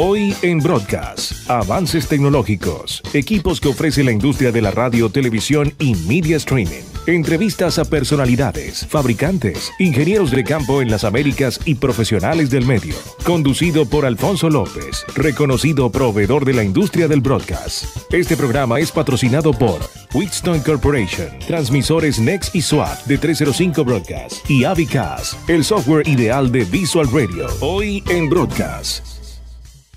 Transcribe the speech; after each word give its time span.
Hoy 0.00 0.32
en 0.42 0.60
Broadcast, 0.60 1.50
avances 1.50 2.06
tecnológicos, 2.06 3.02
equipos 3.14 3.60
que 3.60 3.66
ofrece 3.66 4.04
la 4.04 4.12
industria 4.12 4.52
de 4.52 4.62
la 4.62 4.70
radio, 4.70 5.10
televisión 5.10 5.74
y 5.80 5.96
media 6.06 6.36
streaming. 6.36 6.84
Entrevistas 7.08 7.80
a 7.80 7.84
personalidades, 7.84 8.86
fabricantes, 8.86 9.72
ingenieros 9.80 10.30
de 10.30 10.44
campo 10.44 10.82
en 10.82 10.88
las 10.92 11.02
Américas 11.02 11.58
y 11.64 11.74
profesionales 11.74 12.48
del 12.48 12.64
medio. 12.64 12.94
Conducido 13.24 13.86
por 13.86 14.06
Alfonso 14.06 14.48
López, 14.48 15.04
reconocido 15.16 15.90
proveedor 15.90 16.44
de 16.44 16.52
la 16.52 16.62
industria 16.62 17.08
del 17.08 17.20
broadcast. 17.20 17.86
Este 18.12 18.36
programa 18.36 18.78
es 18.78 18.92
patrocinado 18.92 19.50
por 19.50 19.80
Wheatstone 20.14 20.60
Corporation, 20.60 21.26
transmisores 21.48 22.20
Next 22.20 22.54
y 22.54 22.62
SWAT 22.62 23.04
de 23.06 23.18
305 23.18 23.84
Broadcast 23.84 24.48
y 24.48 24.62
Avicast, 24.62 25.34
el 25.50 25.64
software 25.64 26.06
ideal 26.06 26.52
de 26.52 26.62
Visual 26.66 27.08
Radio. 27.12 27.48
Hoy 27.60 28.04
en 28.08 28.28
Broadcast. 28.28 29.17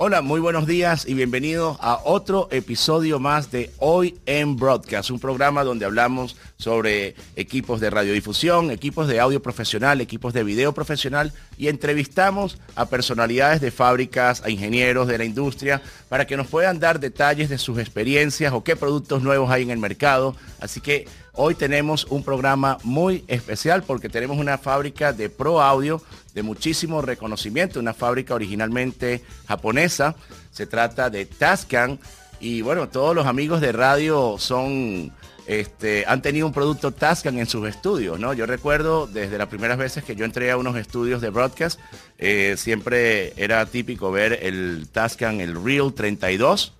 Hola, 0.03 0.23
muy 0.23 0.39
buenos 0.39 0.65
días 0.65 1.07
y 1.07 1.13
bienvenidos 1.13 1.77
a 1.79 1.99
otro 2.05 2.47
episodio 2.49 3.19
más 3.19 3.51
de 3.51 3.69
Hoy 3.77 4.17
en 4.25 4.57
Broadcast, 4.57 5.11
un 5.11 5.19
programa 5.19 5.63
donde 5.63 5.85
hablamos 5.85 6.37
sobre 6.61 7.15
equipos 7.35 7.79
de 7.79 7.89
radiodifusión, 7.89 8.69
equipos 8.69 9.07
de 9.07 9.19
audio 9.19 9.41
profesional, 9.41 9.99
equipos 9.99 10.31
de 10.31 10.43
video 10.43 10.73
profesional 10.73 11.33
y 11.57 11.69
entrevistamos 11.69 12.59
a 12.75 12.85
personalidades 12.85 13.61
de 13.61 13.71
fábricas, 13.71 14.43
a 14.43 14.51
ingenieros 14.51 15.07
de 15.07 15.17
la 15.17 15.25
industria 15.25 15.81
para 16.07 16.27
que 16.27 16.37
nos 16.37 16.47
puedan 16.47 16.79
dar 16.79 16.99
detalles 16.99 17.49
de 17.49 17.57
sus 17.57 17.79
experiencias 17.79 18.53
o 18.53 18.63
qué 18.63 18.75
productos 18.75 19.23
nuevos 19.23 19.49
hay 19.49 19.63
en 19.63 19.71
el 19.71 19.79
mercado. 19.79 20.35
Así 20.59 20.81
que 20.81 21.07
Hoy 21.33 21.55
tenemos 21.55 22.03
un 22.09 22.25
programa 22.25 22.77
muy 22.83 23.23
especial 23.29 23.83
porque 23.83 24.09
tenemos 24.09 24.37
una 24.37 24.57
fábrica 24.57 25.13
de 25.13 25.29
Pro 25.29 25.61
Audio 25.61 26.01
de 26.33 26.43
muchísimo 26.43 27.01
reconocimiento, 27.01 27.79
una 27.79 27.93
fábrica 27.93 28.35
originalmente 28.35 29.23
japonesa. 29.47 30.13
Se 30.51 30.65
trata 30.67 31.09
de 31.09 31.25
Tascan 31.25 31.99
y 32.41 32.61
bueno, 32.63 32.89
todos 32.89 33.15
los 33.15 33.27
amigos 33.27 33.61
de 33.61 33.71
radio 33.71 34.35
son 34.39 35.13
este, 35.59 36.05
han 36.07 36.21
tenido 36.21 36.47
un 36.47 36.53
producto 36.53 36.91
Tascan 36.91 37.37
en 37.37 37.45
sus 37.45 37.67
estudios, 37.67 38.19
¿no? 38.19 38.33
Yo 38.33 38.45
recuerdo 38.45 39.05
desde 39.05 39.37
las 39.37 39.49
primeras 39.49 39.77
veces 39.77 40.03
que 40.03 40.15
yo 40.15 40.23
entré 40.23 40.49
a 40.49 40.55
unos 40.55 40.77
estudios 40.77 41.21
de 41.21 41.29
broadcast, 41.29 41.79
eh, 42.17 42.55
siempre 42.57 43.33
era 43.35 43.65
típico 43.65 44.11
ver 44.11 44.39
el 44.43 44.87
Tascan, 44.89 45.41
el 45.41 45.61
Real 45.61 45.93
32, 45.93 46.73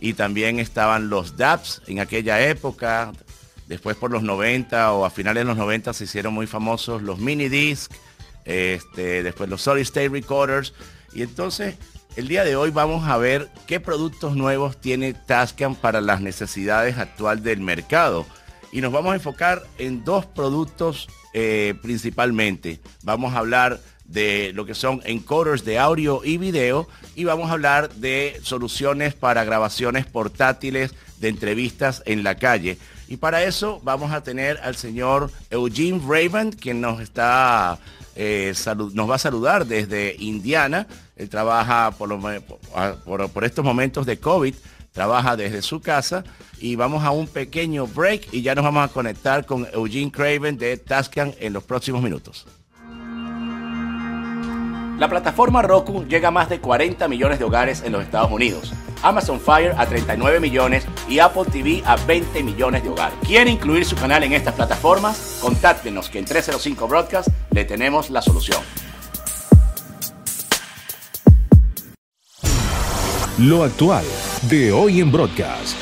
y 0.00 0.12
también 0.12 0.58
estaban 0.58 1.08
los 1.08 1.38
DAPs 1.38 1.80
en 1.86 2.00
aquella 2.00 2.46
época, 2.46 3.12
Después 3.70 3.96
por 3.96 4.10
los 4.10 4.24
90 4.24 4.92
o 4.94 5.04
a 5.04 5.10
finales 5.10 5.42
de 5.42 5.44
los 5.44 5.56
90 5.56 5.92
se 5.92 6.02
hicieron 6.02 6.34
muy 6.34 6.48
famosos 6.48 7.02
los 7.02 7.20
mini 7.20 7.48
disc, 7.48 7.92
este, 8.44 9.22
después 9.22 9.48
los 9.48 9.62
solid 9.62 9.82
state 9.82 10.08
recorders. 10.08 10.74
Y 11.12 11.22
entonces 11.22 11.76
el 12.16 12.28
día 12.28 12.44
de 12.44 12.56
hoy 12.56 12.70
vamos 12.70 13.08
a 13.08 13.16
ver 13.16 13.48
qué 13.66 13.80
productos 13.80 14.34
nuevos 14.36 14.80
tiene 14.80 15.14
Tascam 15.14 15.74
para 15.74 16.00
las 16.00 16.20
necesidades 16.20 16.98
actuales 16.98 17.44
del 17.44 17.60
mercado. 17.60 18.26
Y 18.72 18.80
nos 18.80 18.92
vamos 18.92 19.12
a 19.12 19.16
enfocar 19.16 19.62
en 19.78 20.04
dos 20.04 20.26
productos 20.26 21.08
eh, 21.32 21.74
principalmente. 21.82 22.80
Vamos 23.02 23.34
a 23.34 23.38
hablar 23.38 23.80
de 24.04 24.52
lo 24.54 24.66
que 24.66 24.74
son 24.74 25.00
encoders 25.04 25.64
de 25.64 25.78
audio 25.78 26.22
y 26.24 26.36
video 26.36 26.88
y 27.14 27.24
vamos 27.24 27.48
a 27.48 27.52
hablar 27.52 27.90
de 27.94 28.40
soluciones 28.42 29.14
para 29.14 29.44
grabaciones 29.44 30.06
portátiles 30.06 30.92
de 31.18 31.28
entrevistas 31.28 32.02
en 32.06 32.24
la 32.24 32.34
calle. 32.34 32.78
Y 33.08 33.18
para 33.18 33.44
eso 33.44 33.80
vamos 33.84 34.12
a 34.12 34.22
tener 34.22 34.58
al 34.62 34.76
señor 34.76 35.30
Eugene 35.50 36.00
Raven, 36.04 36.52
quien 36.52 36.80
nos 36.80 37.00
está 37.00 37.78
eh, 38.16 38.54
nos 38.92 39.10
va 39.10 39.14
a 39.14 39.18
saludar 39.18 39.66
desde 39.66 40.16
Indiana. 40.18 40.86
Él 41.16 41.28
trabaja 41.28 41.90
por, 41.92 42.18
por, 43.32 43.44
estos 43.44 43.64
momentos 43.64 44.06
de 44.06 44.18
COVID, 44.18 44.54
trabaja 44.92 45.36
desde 45.36 45.62
su 45.62 45.80
casa 45.80 46.24
y 46.58 46.76
vamos 46.76 47.04
a 47.04 47.10
un 47.10 47.26
pequeño 47.26 47.86
break 47.86 48.28
y 48.32 48.42
ya 48.42 48.54
nos 48.54 48.64
vamos 48.64 48.88
a 48.88 48.92
conectar 48.92 49.46
con 49.46 49.66
Eugene 49.72 50.12
Craven 50.12 50.58
de 50.58 50.76
Tascan 50.76 51.34
en 51.40 51.52
los 51.52 51.64
próximos 51.64 52.02
minutos. 52.02 52.46
La 55.00 55.08
plataforma 55.08 55.62
Roku 55.62 56.04
llega 56.04 56.28
a 56.28 56.30
más 56.30 56.50
de 56.50 56.60
40 56.60 57.08
millones 57.08 57.38
de 57.38 57.46
hogares 57.46 57.82
en 57.82 57.92
los 57.92 58.02
Estados 58.02 58.30
Unidos 58.30 58.74
Amazon 59.02 59.40
Fire 59.40 59.74
a 59.78 59.86
39 59.86 60.40
millones 60.40 60.86
y 61.08 61.20
Apple 61.20 61.46
TV 61.50 61.82
a 61.86 61.96
20 61.96 62.42
millones 62.42 62.82
de 62.82 62.90
hogares. 62.90 63.18
¿Quiere 63.26 63.50
incluir 63.50 63.86
su 63.86 63.96
canal 63.96 64.22
en 64.24 64.34
estas 64.34 64.52
plataformas? 64.52 65.38
Contáctenos 65.40 66.10
que 66.10 66.18
en 66.18 66.26
305 66.26 66.86
Broadcast 66.86 67.28
le 67.50 67.64
tenemos 67.64 68.10
la 68.10 68.20
solución. 68.20 68.60
Lo 73.38 73.64
actual 73.64 74.04
de 74.50 74.70
hoy 74.70 75.00
en 75.00 75.10
Broadcast. 75.10 75.79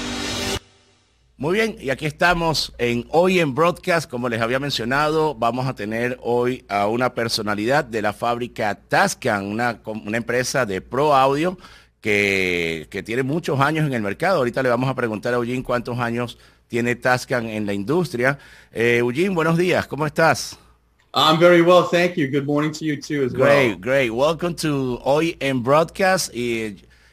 Muy 1.40 1.54
bien, 1.54 1.76
y 1.78 1.90
aquí 1.90 2.04
estamos 2.04 2.72
en 2.78 3.06
Hoy 3.10 3.38
en 3.38 3.54
Broadcast. 3.54 4.10
Como 4.10 4.28
les 4.28 4.40
había 4.40 4.58
mencionado, 4.58 5.36
vamos 5.36 5.68
a 5.68 5.74
tener 5.76 6.18
hoy 6.20 6.64
a 6.68 6.88
una 6.88 7.14
personalidad 7.14 7.84
de 7.84 8.02
la 8.02 8.12
fábrica 8.12 8.74
Tascan, 8.74 9.46
una, 9.46 9.80
una 9.84 10.16
empresa 10.16 10.66
de 10.66 10.80
Pro 10.80 11.14
Audio 11.14 11.56
que, 12.00 12.88
que, 12.90 13.04
tiene 13.04 13.22
muchos 13.22 13.60
años 13.60 13.86
en 13.86 13.92
el 13.92 14.02
mercado. 14.02 14.38
Ahorita 14.38 14.64
le 14.64 14.68
vamos 14.68 14.90
a 14.90 14.96
preguntar 14.96 15.32
a 15.32 15.36
Eugene 15.36 15.62
cuántos 15.62 16.00
años 16.00 16.38
tiene 16.66 16.96
Tascan 16.96 17.46
en 17.46 17.66
la 17.66 17.72
industria. 17.72 18.36
Eh, 18.72 18.96
Eugene, 18.98 19.32
buenos 19.32 19.56
días, 19.56 19.86
¿cómo 19.86 20.06
estás? 20.06 20.58
I'm 21.14 21.38
very 21.38 21.62
well, 21.62 21.84
thank 21.88 22.16
you. 22.16 22.26
Good 22.26 22.46
morning 22.46 22.72
to 22.72 22.84
you 22.84 23.00
too 23.00 23.24
as 23.24 23.32
great, 23.32 23.38
well. 23.38 23.76
Great, 23.76 23.80
great. 23.80 24.10
Welcome 24.10 24.56
to 24.56 25.00
Hoy 25.04 25.36
en 25.38 25.62
Broadcast. 25.62 26.34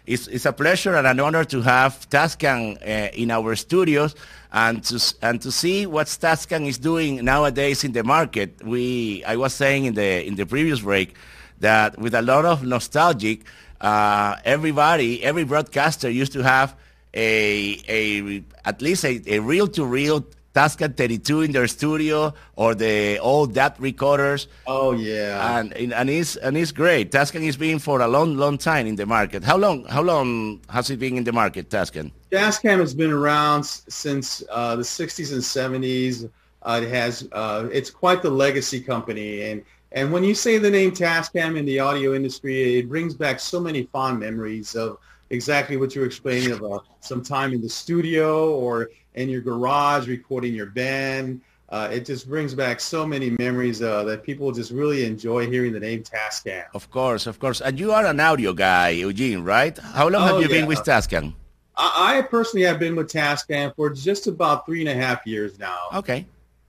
It's, 0.06 0.28
it's 0.28 0.46
a 0.46 0.54
pleasure 0.54 0.96
and 0.96 1.08
an 1.08 1.20
honor 1.20 1.44
to 1.46 1.62
have 1.62 2.08
Tascan 2.10 2.78
uh, 2.82 3.10
in 3.14 3.32
our 3.32 3.56
studios 3.56 4.16
and 4.52 4.84
to 4.84 5.00
and 5.22 5.42
to 5.42 5.52
see 5.52 5.86
what 5.86 6.08
Tascan 6.08 6.68
is 6.68 6.78
doing 6.78 7.26
nowadays 7.26 7.84
in 7.84 7.92
the 7.92 8.04
market. 8.04 8.64
We 8.64 9.24
I 9.26 9.36
was 9.36 9.54
saying 9.54 9.86
in 9.86 9.96
the 9.96 10.26
in 10.26 10.36
the 10.36 10.46
previous 10.46 10.82
break 10.82 11.16
that 11.60 11.98
with 11.98 12.14
a 12.14 12.22
lot 12.22 12.46
of 12.46 12.64
nostalgic 12.64 13.46
uh, 13.82 14.36
everybody, 14.46 15.24
every 15.24 15.44
broadcaster 15.44 16.10
used 16.10 16.34
to 16.34 16.44
have 16.44 16.76
a, 17.14 17.80
a 17.88 18.44
at 18.64 18.82
least 18.82 19.04
a, 19.06 19.22
a 19.28 19.40
reel-to-reel 19.40 20.26
Tascam 20.56 20.96
32 20.96 21.42
in 21.42 21.52
their 21.52 21.68
studio 21.68 22.34
or 22.56 22.74
the 22.74 23.20
old 23.20 23.54
DAT 23.54 23.76
recorders. 23.78 24.48
Oh 24.66 24.94
yeah, 24.94 25.60
and 25.60 25.74
and 25.74 26.10
it's 26.10 26.38
and 26.38 26.56
it's 26.56 26.72
great. 26.72 27.12
Tascam 27.12 27.44
is 27.44 27.58
been 27.58 27.78
for 27.78 28.00
a 28.00 28.08
long, 28.08 28.38
long 28.38 28.58
time 28.58 28.88
in 28.88 28.96
the 28.96 29.06
market. 29.06 29.44
How 29.44 29.58
long? 29.58 29.84
How 29.84 30.02
long 30.02 30.62
has 30.70 30.90
it 30.90 30.98
been 30.98 31.18
in 31.18 31.26
the 31.26 31.34
market, 31.34 31.70
Tascam? 31.70 32.12
Tascam 32.32 32.80
has 32.80 32.94
been 32.94 33.12
around 33.12 33.66
since 33.66 34.44
uh, 34.50 34.78
the 34.78 34.84
60s 34.84 35.34
and 35.34 35.42
70s. 35.42 36.30
Uh, 36.62 36.80
it 36.82 36.90
has 36.90 37.28
uh, 37.34 37.68
it's 37.72 37.90
quite 37.90 38.22
the 38.22 38.30
legacy 38.30 38.80
company, 38.80 39.42
and 39.52 39.62
and 39.92 40.10
when 40.14 40.24
you 40.24 40.34
say 40.34 40.58
the 40.58 40.72
name 40.72 40.92
Tascam 40.92 41.58
in 41.58 41.66
the 41.66 41.80
audio 41.80 42.16
industry, 42.16 42.80
it 42.80 42.88
brings 42.88 43.14
back 43.14 43.42
so 43.42 43.60
many 43.60 43.84
fond 43.92 44.22
memories 44.22 44.74
of 44.74 45.00
exactly 45.32 45.76
what 45.76 45.94
you 45.96 46.02
were 46.02 46.08
explaining 46.08 46.52
of 46.52 46.64
uh, 46.64 46.80
some 47.02 47.22
time 47.22 47.52
in 47.52 47.62
the 47.62 47.70
studio 47.70 48.56
or 48.56 48.90
in 49.16 49.30
your 49.30 49.42
garage 49.42 50.08
recording 50.08 50.54
your 50.54 50.68
band. 50.68 51.42
Uh, 51.70 51.90
it 51.92 52.06
just 52.06 52.30
brings 52.30 52.54
back 52.54 52.80
so 52.80 53.08
many 53.08 53.32
memories 53.32 53.82
uh, 53.82 54.04
that 54.04 54.24
people 54.24 54.52
just 54.52 54.72
really 54.72 55.04
enjoy 55.04 55.50
hearing 55.50 55.74
the 55.74 55.80
name 55.80 56.04
Tascam. 56.04 56.64
Of 56.74 56.92
course, 56.92 57.26
of 57.26 57.40
course. 57.40 57.60
And 57.60 57.80
you 57.80 57.92
are 57.92 58.06
an 58.06 58.20
audio 58.20 58.54
guy, 58.54 58.90
Eugene, 58.90 59.44
right? 59.44 59.76
How 59.78 60.08
long 60.08 60.22
oh, 60.22 60.26
have 60.26 60.44
you 60.44 60.48
yeah. 60.48 60.62
been 60.62 60.68
with 60.68 60.80
Tascam? 60.80 61.34
I, 61.76 62.20
I 62.20 62.22
personally 62.22 62.66
have 62.68 62.80
been 62.80 62.96
with 62.96 63.12
Tascam 63.12 63.76
for 63.76 63.90
just 63.90 64.28
about 64.28 64.66
three 64.66 64.82
and 64.82 64.90
a 64.90 64.94
half 64.94 65.26
years 65.26 65.58
now. 65.58 65.80
Okay. 65.96 66.28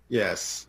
Yes. 0.09 0.67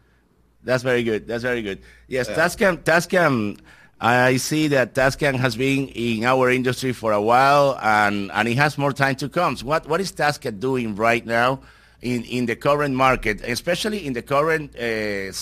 That's 0.63 0.83
very 0.83 1.03
good. 1.03 1.25
That's 1.25 1.43
very 1.43 1.61
good. 1.61 1.79
Yes, 2.07 2.27
yeah. 2.27 2.35
Tascam, 2.35 2.83
Tascam, 2.83 3.59
I 3.99 4.37
see 4.37 4.67
that 4.69 4.93
Tascam 4.93 5.35
has 5.37 5.55
been 5.55 5.87
in 5.87 6.23
our 6.23 6.51
industry 6.51 6.93
for 6.93 7.13
a 7.13 7.21
while 7.21 7.79
and, 7.81 8.31
and 8.31 8.47
it 8.47 8.55
has 8.57 8.77
more 8.77 8.93
time 8.93 9.15
to 9.15 9.29
come. 9.29 9.57
What, 9.57 9.87
what 9.87 9.99
is 9.99 10.11
Tascam 10.11 10.59
doing 10.59 10.95
right 10.95 11.25
now 11.25 11.61
in, 12.01 12.23
in 12.25 12.45
the 12.45 12.55
current 12.55 12.93
market, 12.93 13.41
especially 13.41 14.05
in 14.05 14.13
the 14.13 14.21
current 14.21 14.75
uh, 14.75 15.33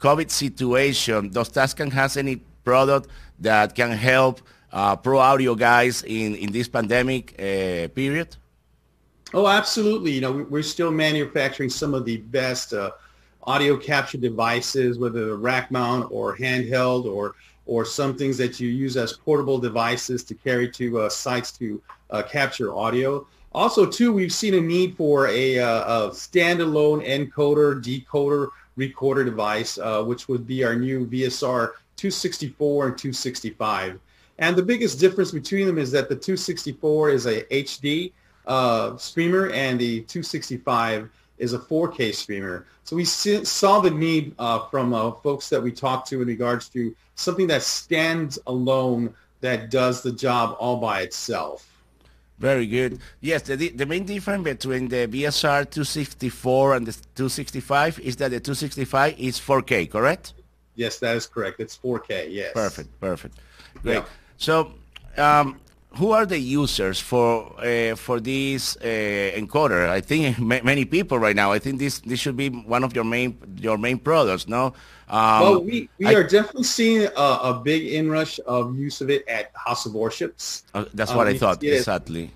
COVID 0.00 0.28
situation? 0.28 1.28
Does 1.28 1.50
Tascam 1.50 1.92
has 1.92 2.16
any 2.16 2.36
product 2.64 3.08
that 3.38 3.76
can 3.76 3.92
help 3.92 4.40
uh, 4.72 4.96
pro 4.96 5.18
audio 5.18 5.54
guys 5.54 6.02
in, 6.02 6.34
in 6.34 6.50
this 6.50 6.66
pandemic 6.66 7.34
uh, 7.34 7.86
period? 7.94 8.36
Oh, 9.32 9.46
absolutely. 9.46 10.10
You 10.10 10.20
know, 10.20 10.46
we're 10.50 10.64
still 10.64 10.90
manufacturing 10.90 11.70
some 11.70 11.94
of 11.94 12.04
the 12.04 12.16
best 12.16 12.72
uh, 12.72 12.90
audio 13.44 13.76
capture 13.76 14.18
devices, 14.18 14.98
whether 14.98 15.36
rack 15.36 15.70
mount 15.70 16.08
or 16.10 16.36
handheld 16.36 17.04
or 17.04 17.36
or 17.70 17.84
some 17.84 18.16
things 18.16 18.36
that 18.36 18.58
you 18.58 18.68
use 18.68 18.96
as 18.96 19.12
portable 19.12 19.56
devices 19.56 20.24
to 20.24 20.34
carry 20.34 20.68
to 20.68 20.98
uh, 20.98 21.08
sites 21.08 21.52
to 21.52 21.80
uh, 22.10 22.20
capture 22.20 22.74
audio. 22.74 23.24
Also, 23.52 23.86
too, 23.86 24.12
we've 24.12 24.32
seen 24.32 24.54
a 24.54 24.60
need 24.60 24.96
for 24.96 25.28
a, 25.28 25.56
uh, 25.58 26.08
a 26.08 26.10
standalone 26.10 27.00
encoder, 27.06 27.80
decoder, 27.80 28.48
recorder 28.74 29.24
device, 29.24 29.78
which 30.04 30.26
would 30.28 30.46
be 30.48 30.64
our 30.64 30.74
new 30.74 31.06
VSR 31.06 31.70
264 31.96 32.86
and 32.88 32.98
265. 32.98 34.00
And 34.38 34.56
the 34.56 34.62
biggest 34.62 34.98
difference 34.98 35.30
between 35.30 35.66
them 35.66 35.78
is 35.78 35.92
that 35.92 36.08
the 36.08 36.16
264 36.16 37.10
is 37.10 37.26
a 37.26 37.42
HD 37.44 38.10
uh, 38.46 38.96
streamer 38.96 39.50
and 39.50 39.78
the 39.78 40.00
265 40.02 41.08
is 41.38 41.52
a 41.52 41.58
4K 41.58 42.14
streamer. 42.14 42.66
So 42.84 42.96
we 42.96 43.04
saw 43.04 43.80
the 43.80 43.90
need 43.90 44.34
uh, 44.38 44.66
from 44.68 44.92
uh, 44.92 45.12
folks 45.12 45.48
that 45.50 45.62
we 45.62 45.70
talked 45.70 46.08
to 46.08 46.20
in 46.22 46.28
regards 46.28 46.68
to 46.70 46.94
something 47.20 47.46
that 47.48 47.62
stands 47.62 48.38
alone 48.46 49.14
that 49.40 49.70
does 49.70 50.02
the 50.02 50.12
job 50.12 50.56
all 50.58 50.76
by 50.76 51.02
itself. 51.02 51.66
Very 52.38 52.66
good. 52.66 53.00
Yes, 53.20 53.42
the, 53.42 53.68
the 53.68 53.84
main 53.84 54.04
difference 54.04 54.44
between 54.44 54.88
the 54.88 55.06
BSR 55.06 55.70
264 55.70 56.74
and 56.76 56.86
the 56.86 56.92
265 57.14 58.00
is 58.00 58.16
that 58.16 58.30
the 58.30 58.40
265 58.40 59.20
is 59.20 59.38
4K, 59.38 59.90
correct? 59.90 60.32
Yes, 60.74 60.98
that 61.00 61.16
is 61.16 61.26
correct. 61.26 61.60
It's 61.60 61.76
4K, 61.76 62.28
yes. 62.30 62.52
Perfect, 62.54 62.98
perfect. 62.98 63.38
Great. 63.82 63.96
Yeah. 63.96 64.04
So 64.38 64.72
um, 65.18 65.60
who 65.96 66.12
are 66.12 66.24
the 66.24 66.38
users 66.38 67.00
for 67.00 67.52
uh, 67.60 67.96
for 67.96 68.20
this 68.20 68.76
uh, 68.76 68.84
encoder? 69.36 69.88
I 69.88 70.00
think 70.00 70.38
many 70.64 70.84
people 70.84 71.18
right 71.18 71.34
now. 71.34 71.52
I 71.52 71.58
think 71.58 71.78
this 71.78 71.98
this 72.00 72.20
should 72.20 72.36
be 72.36 72.48
one 72.48 72.84
of 72.84 72.94
your 72.94 73.04
main 73.04 73.36
your 73.60 73.78
main 73.78 73.98
products. 73.98 74.46
No. 74.46 74.74
Um, 75.08 75.40
well, 75.42 75.64
we, 75.64 75.88
we 75.98 76.06
I, 76.06 76.14
are 76.14 76.22
definitely 76.22 76.62
seeing 76.62 77.08
a, 77.16 77.38
a, 77.42 77.60
big 77.64 77.92
inrush 77.92 78.38
of 78.46 78.78
use 78.78 79.00
of 79.00 79.10
it 79.10 79.26
at 79.26 79.50
House 79.54 79.84
of 79.84 79.92
Worships. 79.92 80.62
Uh, 80.72 80.84
that's 80.94 81.12
what 81.12 81.26
um, 81.26 81.34
I 81.34 81.36
thought 81.36 81.64
exactly. 81.64 82.30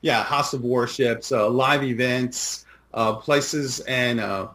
Yeah, 0.00 0.22
House 0.22 0.54
of 0.54 0.62
Worships, 0.64 1.30
uh, 1.30 1.50
live 1.50 1.82
events, 1.82 2.64
uh, 2.94 3.12
places, 3.16 3.80
and, 3.80 4.18
uh, 4.18 4.48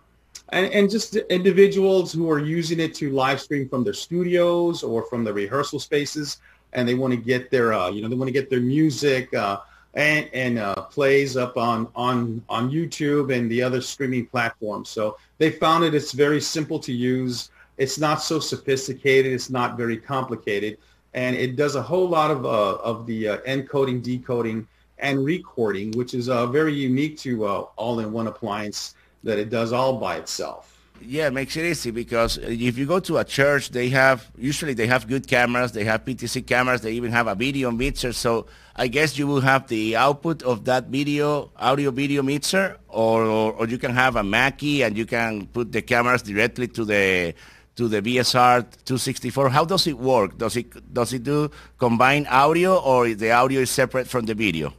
and 0.49 0.73
and 0.73 0.89
just 0.89 1.17
individuals 1.17 2.11
who 2.11 2.31
are 2.31 2.39
using 2.39 2.79
it 2.79 2.95
to 2.95 3.11
live 3.11 3.39
stream 3.39 3.69
from 3.69 3.83
their 3.83 3.93
studios 3.93 4.81
or 4.81 5.03
from 5.03 5.23
the 5.23 5.31
rehearsal 5.31 5.79
spaces 5.79 6.37
and 6.75 6.87
they 6.87 6.93
want 6.93 7.11
to 7.11 7.17
get 7.17 7.49
their, 7.49 7.73
uh, 7.73 7.89
you 7.89 8.01
know, 8.01 8.07
they 8.07 8.15
want 8.15 8.27
to 8.27 8.33
get 8.33 8.49
their 8.49 8.59
music 8.59 9.33
uh, 9.33 9.59
and, 9.95 10.29
and 10.33 10.59
uh, 10.59 10.75
plays 10.75 11.37
up 11.37 11.57
on, 11.57 11.87
on, 11.95 12.43
on 12.49 12.69
YouTube 12.69 13.33
and 13.33 13.49
the 13.49 13.63
other 13.63 13.81
streaming 13.81 14.27
platforms. 14.27 14.89
So 14.89 15.17
they 15.37 15.49
found 15.49 15.85
it. 15.85 15.95
It's 15.95 16.11
very 16.11 16.41
simple 16.41 16.77
to 16.79 16.93
use. 16.93 17.49
It's 17.77 17.97
not 17.97 18.21
so 18.21 18.39
sophisticated. 18.39 19.31
It's 19.31 19.49
not 19.49 19.77
very 19.77 19.97
complicated. 19.97 20.77
And 21.13 21.35
it 21.35 21.55
does 21.55 21.75
a 21.75 21.81
whole 21.81 22.09
lot 22.09 22.29
of, 22.29 22.45
uh, 22.45 22.75
of 22.75 23.07
the 23.07 23.29
uh, 23.29 23.37
encoding, 23.47 24.03
decoding, 24.03 24.67
and 24.99 25.23
recording, 25.25 25.91
which 25.93 26.13
is 26.13 26.27
uh, 26.29 26.45
very 26.47 26.73
unique 26.73 27.17
to 27.19 27.45
all-in-one 27.45 28.27
appliance 28.27 28.95
that 29.23 29.39
it 29.39 29.49
does 29.49 29.71
all 29.71 29.97
by 29.97 30.17
itself. 30.17 30.74
Yeah, 31.01 31.27
it 31.27 31.33
makes 31.33 31.55
it 31.55 31.65
easy 31.65 31.91
because 31.91 32.37
if 32.37 32.77
you 32.77 32.85
go 32.85 32.99
to 33.01 33.17
a 33.17 33.23
church, 33.23 33.69
they 33.69 33.89
have 33.89 34.29
usually 34.37 34.73
they 34.73 34.87
have 34.87 35.07
good 35.07 35.27
cameras, 35.27 35.71
they 35.71 35.83
have 35.83 36.03
PTC 36.03 36.45
cameras, 36.47 36.81
they 36.81 36.93
even 36.93 37.11
have 37.11 37.27
a 37.27 37.35
video 37.35 37.69
mixer. 37.71 38.13
So 38.13 38.47
I 38.75 38.87
guess 38.87 39.17
you 39.17 39.27
will 39.27 39.41
have 39.41 39.67
the 39.67 39.95
output 39.95 40.41
of 40.43 40.65
that 40.65 40.85
video, 40.85 41.51
audio 41.57 41.91
video 41.91 42.23
mixer, 42.23 42.77
or, 42.87 43.23
or, 43.23 43.53
or 43.53 43.67
you 43.67 43.77
can 43.77 43.91
have 43.91 44.15
a 44.15 44.23
Mackie 44.23 44.81
and 44.81 44.97
you 44.97 45.05
can 45.05 45.47
put 45.47 45.71
the 45.71 45.81
cameras 45.81 46.23
directly 46.23 46.67
to 46.69 46.85
the 46.85 47.33
to 47.75 47.87
the 47.87 48.01
BSR 48.01 48.61
264. 48.61 49.49
How 49.49 49.65
does 49.65 49.85
it 49.87 49.97
work? 49.97 50.37
Does 50.37 50.55
it 50.55 50.93
does 50.93 51.13
it 51.13 51.23
do 51.23 51.51
combined 51.77 52.27
audio 52.29 52.77
or 52.77 53.09
the 53.13 53.31
audio 53.31 53.61
is 53.61 53.69
separate 53.69 54.07
from 54.07 54.25
the 54.25 54.33
video? 54.33 54.73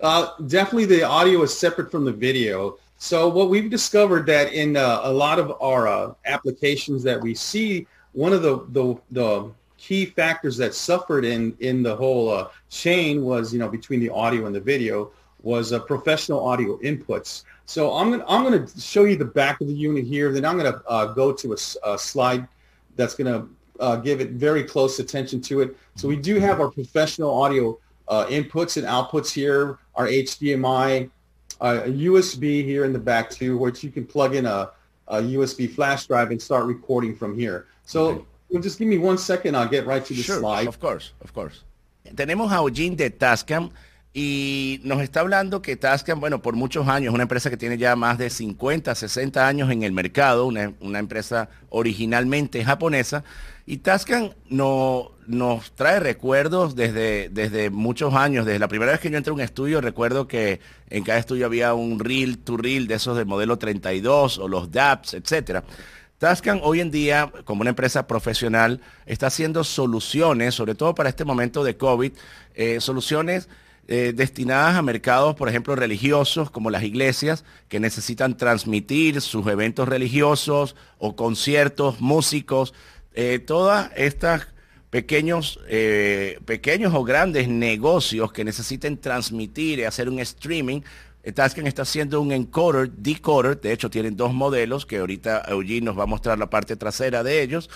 Uh, 0.00 0.30
definitely, 0.46 0.84
the 0.84 1.02
audio 1.02 1.42
is 1.42 1.58
separate 1.58 1.90
from 1.90 2.04
the 2.04 2.12
video. 2.12 2.78
So 2.98 3.28
what 3.28 3.48
we've 3.48 3.70
discovered 3.70 4.26
that 4.26 4.52
in 4.52 4.76
uh, 4.76 5.00
a 5.04 5.12
lot 5.12 5.38
of 5.38 5.56
our 5.62 5.86
uh, 5.86 6.14
applications 6.26 7.04
that 7.04 7.20
we 7.20 7.32
see, 7.32 7.86
one 8.12 8.32
of 8.32 8.42
the, 8.42 8.66
the, 8.70 9.00
the 9.12 9.52
key 9.76 10.04
factors 10.04 10.56
that 10.56 10.74
suffered 10.74 11.24
in, 11.24 11.56
in 11.60 11.84
the 11.84 11.94
whole 11.94 12.28
uh, 12.28 12.48
chain 12.70 13.22
was, 13.22 13.52
you 13.52 13.60
know, 13.60 13.68
between 13.68 14.00
the 14.00 14.10
audio 14.10 14.46
and 14.46 14.54
the 14.54 14.60
video 14.60 15.12
was 15.44 15.72
uh, 15.72 15.78
professional 15.78 16.44
audio 16.44 16.76
inputs. 16.78 17.44
So 17.66 17.94
I'm 17.94 18.08
going 18.08 18.20
to 18.20 18.28
I'm 18.28 18.66
to 18.66 18.80
show 18.80 19.04
you 19.04 19.14
the 19.14 19.24
back 19.24 19.60
of 19.60 19.68
the 19.68 19.74
unit 19.74 20.04
here. 20.04 20.32
Then 20.32 20.44
I'm 20.44 20.58
going 20.58 20.72
to 20.72 20.82
uh, 20.88 21.12
go 21.12 21.32
to 21.32 21.52
a, 21.52 21.92
a, 21.92 21.98
slide 21.98 22.48
that's 22.96 23.14
going 23.14 23.32
to 23.32 23.48
uh, 23.78 23.96
give 23.96 24.20
it 24.20 24.30
very 24.30 24.64
close 24.64 24.98
attention 24.98 25.40
to 25.42 25.60
it. 25.60 25.76
So 25.94 26.08
we 26.08 26.16
do 26.16 26.40
have 26.40 26.60
our 26.60 26.70
professional 26.70 27.32
audio 27.40 27.78
inputs 28.08 28.76
and 28.76 28.86
outputs 28.86 29.30
here, 29.30 29.78
our 29.94 30.08
HDMI, 30.08 31.10
a 31.60 31.88
USB 31.88 32.64
here 32.64 32.84
in 32.84 32.92
the 32.92 32.98
back 32.98 33.30
too, 33.30 33.58
which 33.58 33.82
you 33.82 33.90
can 33.90 34.06
plug 34.06 34.34
in 34.34 34.46
a, 34.46 34.70
a 35.08 35.18
USB 35.20 35.70
flash 35.70 36.06
drive 36.06 36.30
and 36.30 36.40
start 36.40 36.66
recording 36.66 37.14
from 37.14 37.36
here. 37.36 37.66
So 37.84 38.06
okay. 38.06 38.24
well, 38.50 38.62
just 38.62 38.78
give 38.78 38.88
me 38.88 38.98
one 38.98 39.18
second, 39.18 39.56
I'll 39.56 39.68
get 39.68 39.86
right 39.86 40.04
to 40.04 40.14
the 40.14 40.22
sure, 40.22 40.38
slide. 40.38 40.66
Of 40.66 40.78
course, 40.80 41.12
of 41.20 41.32
course. 41.32 41.64
Tenemos 42.14 42.50
a 42.50 42.62
Eugene 42.62 42.94
de 42.96 43.10
Tascam 43.10 43.70
y 44.14 44.80
nos 44.84 45.02
está 45.02 45.20
hablando 45.20 45.62
que 45.62 45.76
Tascam, 45.76 46.18
bueno, 46.18 46.40
por 46.42 46.56
muchos 46.56 46.88
años, 46.88 47.14
una 47.14 47.24
empresa 47.24 47.50
que 47.50 47.56
tiene 47.56 47.78
ya 47.78 47.94
más 47.94 48.18
de 48.18 48.30
50, 48.30 48.94
60 48.94 49.46
años 49.46 49.70
en 49.70 49.82
el 49.82 49.92
mercado, 49.92 50.46
una, 50.46 50.72
una 50.80 50.98
empresa 50.98 51.50
originalmente 51.68 52.64
japonesa, 52.64 53.22
y 53.66 53.78
Tascam 53.78 54.30
no, 54.48 55.12
nos 55.26 55.72
trae 55.72 56.00
recuerdos 56.00 56.74
desde, 56.74 57.28
desde 57.28 57.68
muchos 57.68 58.14
años. 58.14 58.46
Desde 58.46 58.58
la 58.58 58.66
primera 58.66 58.92
vez 58.92 59.00
que 59.00 59.10
yo 59.10 59.18
entré 59.18 59.30
a 59.30 59.34
un 59.34 59.42
estudio, 59.42 59.82
recuerdo 59.82 60.26
que 60.26 60.58
en 60.88 61.04
cada 61.04 61.18
estudio 61.18 61.44
había 61.44 61.74
un 61.74 62.00
reel 62.00 62.38
to 62.38 62.56
reel 62.56 62.86
de 62.88 62.94
esos 62.94 63.14
del 63.14 63.26
modelo 63.26 63.58
32 63.58 64.38
o 64.38 64.48
los 64.48 64.72
DAPs, 64.72 65.12
etcétera. 65.12 65.64
Tascam 66.16 66.60
hoy 66.62 66.80
en 66.80 66.90
día, 66.90 67.30
como 67.44 67.60
una 67.60 67.70
empresa 67.70 68.06
profesional, 68.06 68.80
está 69.04 69.26
haciendo 69.26 69.62
soluciones, 69.64 70.54
sobre 70.54 70.74
todo 70.74 70.94
para 70.94 71.10
este 71.10 71.26
momento 71.26 71.62
de 71.62 71.76
COVID, 71.76 72.12
eh, 72.54 72.80
soluciones 72.80 73.50
eh, 73.90 74.12
destinadas 74.14 74.76
a 74.76 74.82
mercados, 74.82 75.34
por 75.34 75.48
ejemplo, 75.48 75.74
religiosos, 75.74 76.50
como 76.50 76.68
las 76.68 76.82
iglesias, 76.82 77.42
que 77.68 77.80
necesitan 77.80 78.36
transmitir 78.36 79.22
sus 79.22 79.46
eventos 79.46 79.88
religiosos 79.88 80.76
o 80.98 81.16
conciertos, 81.16 81.98
músicos, 81.98 82.74
eh, 83.14 83.38
todas 83.38 83.90
estas 83.96 84.48
pequeños, 84.90 85.58
eh, 85.68 86.38
pequeños 86.44 86.92
o 86.94 87.02
grandes 87.02 87.48
negocios 87.48 88.30
que 88.30 88.44
necesiten 88.44 88.98
transmitir 88.98 89.78
y 89.78 89.84
hacer 89.84 90.10
un 90.10 90.18
streaming. 90.18 90.82
Tasken 91.34 91.66
está 91.66 91.82
haciendo 91.82 92.20
un 92.20 92.32
encoder, 92.32 92.90
decoder, 92.90 93.58
de 93.58 93.72
hecho 93.72 93.88
tienen 93.88 94.18
dos 94.18 94.34
modelos 94.34 94.84
que 94.84 94.98
ahorita 94.98 95.44
Eugene 95.48 95.86
nos 95.86 95.98
va 95.98 96.02
a 96.02 96.06
mostrar 96.06 96.38
la 96.38 96.50
parte 96.50 96.76
trasera 96.76 97.22
de 97.22 97.40
ellos, 97.40 97.70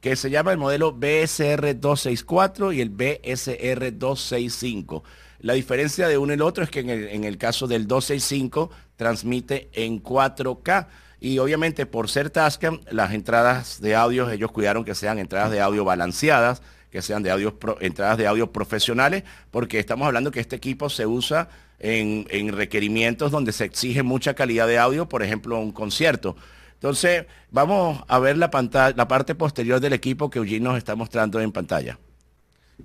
que 0.00 0.16
se 0.16 0.30
llama 0.30 0.52
el 0.52 0.58
modelo 0.58 0.92
BSR 0.92 1.78
264 1.78 2.72
y 2.72 2.80
el 2.80 2.90
BSR 2.90 3.96
265. 3.98 5.04
La 5.40 5.54
diferencia 5.54 6.08
de 6.08 6.18
uno 6.18 6.32
y 6.32 6.34
el 6.34 6.42
otro 6.42 6.64
es 6.64 6.70
que 6.70 6.80
en 6.80 7.24
el, 7.24 7.38
caso 7.38 7.66
del 7.66 7.86
265 7.86 8.70
transmite 8.96 9.68
en 9.72 10.02
4K 10.02 10.88
y 11.20 11.38
obviamente 11.38 11.86
por 11.86 12.08
ser 12.08 12.30
Tascam, 12.30 12.80
las 12.90 13.12
entradas 13.12 13.80
de 13.80 13.94
audio, 13.94 14.30
ellos 14.30 14.52
cuidaron 14.52 14.84
que 14.84 14.94
sean 14.94 15.18
entradas 15.18 15.50
de 15.50 15.60
audio 15.60 15.84
balanceadas, 15.84 16.62
que 16.90 17.02
sean 17.02 17.22
de 17.22 17.52
entradas 17.80 18.18
de 18.18 18.26
audio 18.26 18.52
profesionales, 18.52 19.24
porque 19.50 19.78
estamos 19.78 20.06
hablando 20.06 20.30
que 20.30 20.40
este 20.40 20.56
equipo 20.56 20.88
se 20.88 21.06
usa 21.06 21.48
en, 21.78 22.52
requerimientos 22.52 23.30
donde 23.30 23.52
se 23.52 23.64
exige 23.64 24.02
mucha 24.02 24.34
calidad 24.34 24.66
de 24.66 24.78
audio, 24.78 25.08
por 25.08 25.22
ejemplo, 25.22 25.58
un 25.58 25.72
concierto. 25.72 26.36
Entonces, 26.78 27.26
vamos 27.50 28.04
a 28.06 28.18
ver 28.20 28.36
la, 28.36 28.50
pantalla, 28.50 28.94
la 28.96 29.08
parte 29.08 29.34
posterior 29.34 29.80
del 29.80 29.92
equipo 29.94 30.30
que 30.30 30.38
Eugene 30.38 30.60
nos 30.60 30.78
está 30.78 30.94
mostrando 30.94 31.40
en 31.40 31.50
pantalla. 31.50 31.98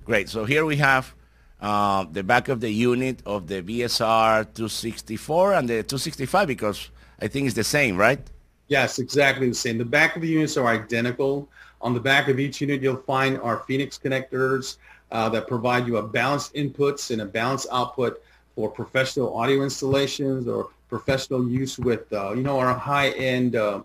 Great. 0.04 0.28
So 0.28 0.44
here 0.44 0.64
we 0.64 0.76
have 0.78 1.14
uh, 1.60 2.04
the 2.12 2.22
back 2.22 2.48
of 2.48 2.58
the 2.58 2.70
unit 2.70 3.22
of 3.24 3.46
the 3.46 3.62
BSR 3.62 4.52
264 4.52 5.54
and 5.54 5.68
the 5.68 5.82
265 5.84 6.48
because 6.48 6.90
I 7.20 7.28
think 7.28 7.46
it's 7.46 7.54
the 7.54 7.62
same, 7.62 7.96
right? 7.96 8.18
Yes, 8.66 8.98
exactly 8.98 9.48
the 9.48 9.54
same. 9.54 9.78
The 9.78 9.84
back 9.84 10.16
of 10.16 10.22
the 10.22 10.28
units 10.28 10.56
are 10.56 10.66
identical. 10.66 11.48
On 11.80 11.94
the 11.94 12.00
back 12.00 12.28
of 12.28 12.40
each 12.40 12.60
unit, 12.60 12.82
you'll 12.82 12.96
find 12.96 13.38
our 13.40 13.62
Phoenix 13.68 13.98
connectors 14.02 14.78
uh, 15.12 15.28
that 15.28 15.46
provide 15.46 15.86
you 15.86 15.98
a 15.98 16.02
balanced 16.02 16.54
inputs 16.54 17.12
and 17.12 17.22
a 17.22 17.26
balanced 17.26 17.68
output 17.70 18.20
for 18.56 18.70
professional 18.70 19.36
audio 19.36 19.62
installations 19.62 20.48
or 20.48 20.70
professional 20.88 21.48
use 21.48 21.78
with, 21.78 22.12
uh, 22.12 22.32
you 22.32 22.42
know, 22.42 22.58
our 22.58 22.74
high-end 22.74 23.56
uh, 23.56 23.82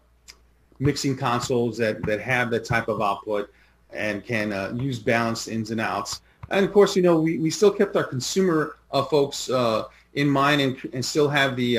mixing 0.80 1.16
consoles 1.16 1.78
that, 1.78 2.04
that 2.06 2.22
have 2.22 2.50
that 2.52 2.66
type 2.66 2.88
of 2.88 3.02
output 3.02 3.52
and 3.92 4.24
can 4.24 4.54
uh, 4.54 4.72
use 4.76 5.00
balanced 5.00 5.48
ins 5.48 5.72
and 5.72 5.82
outs. 5.82 6.22
And 6.52 6.66
of 6.66 6.72
course, 6.72 6.96
you 6.96 7.02
know, 7.02 7.20
we, 7.20 7.38
we 7.38 7.50
still 7.50 7.72
kept 7.72 7.96
our 7.96 8.04
consumer 8.04 8.78
uh, 8.92 9.04
folks 9.04 9.50
uh, 9.50 9.86
in 10.14 10.30
mind 10.30 10.62
and, 10.62 10.78
and 10.94 11.04
still 11.04 11.30
have 11.30 11.56
the 11.56 11.76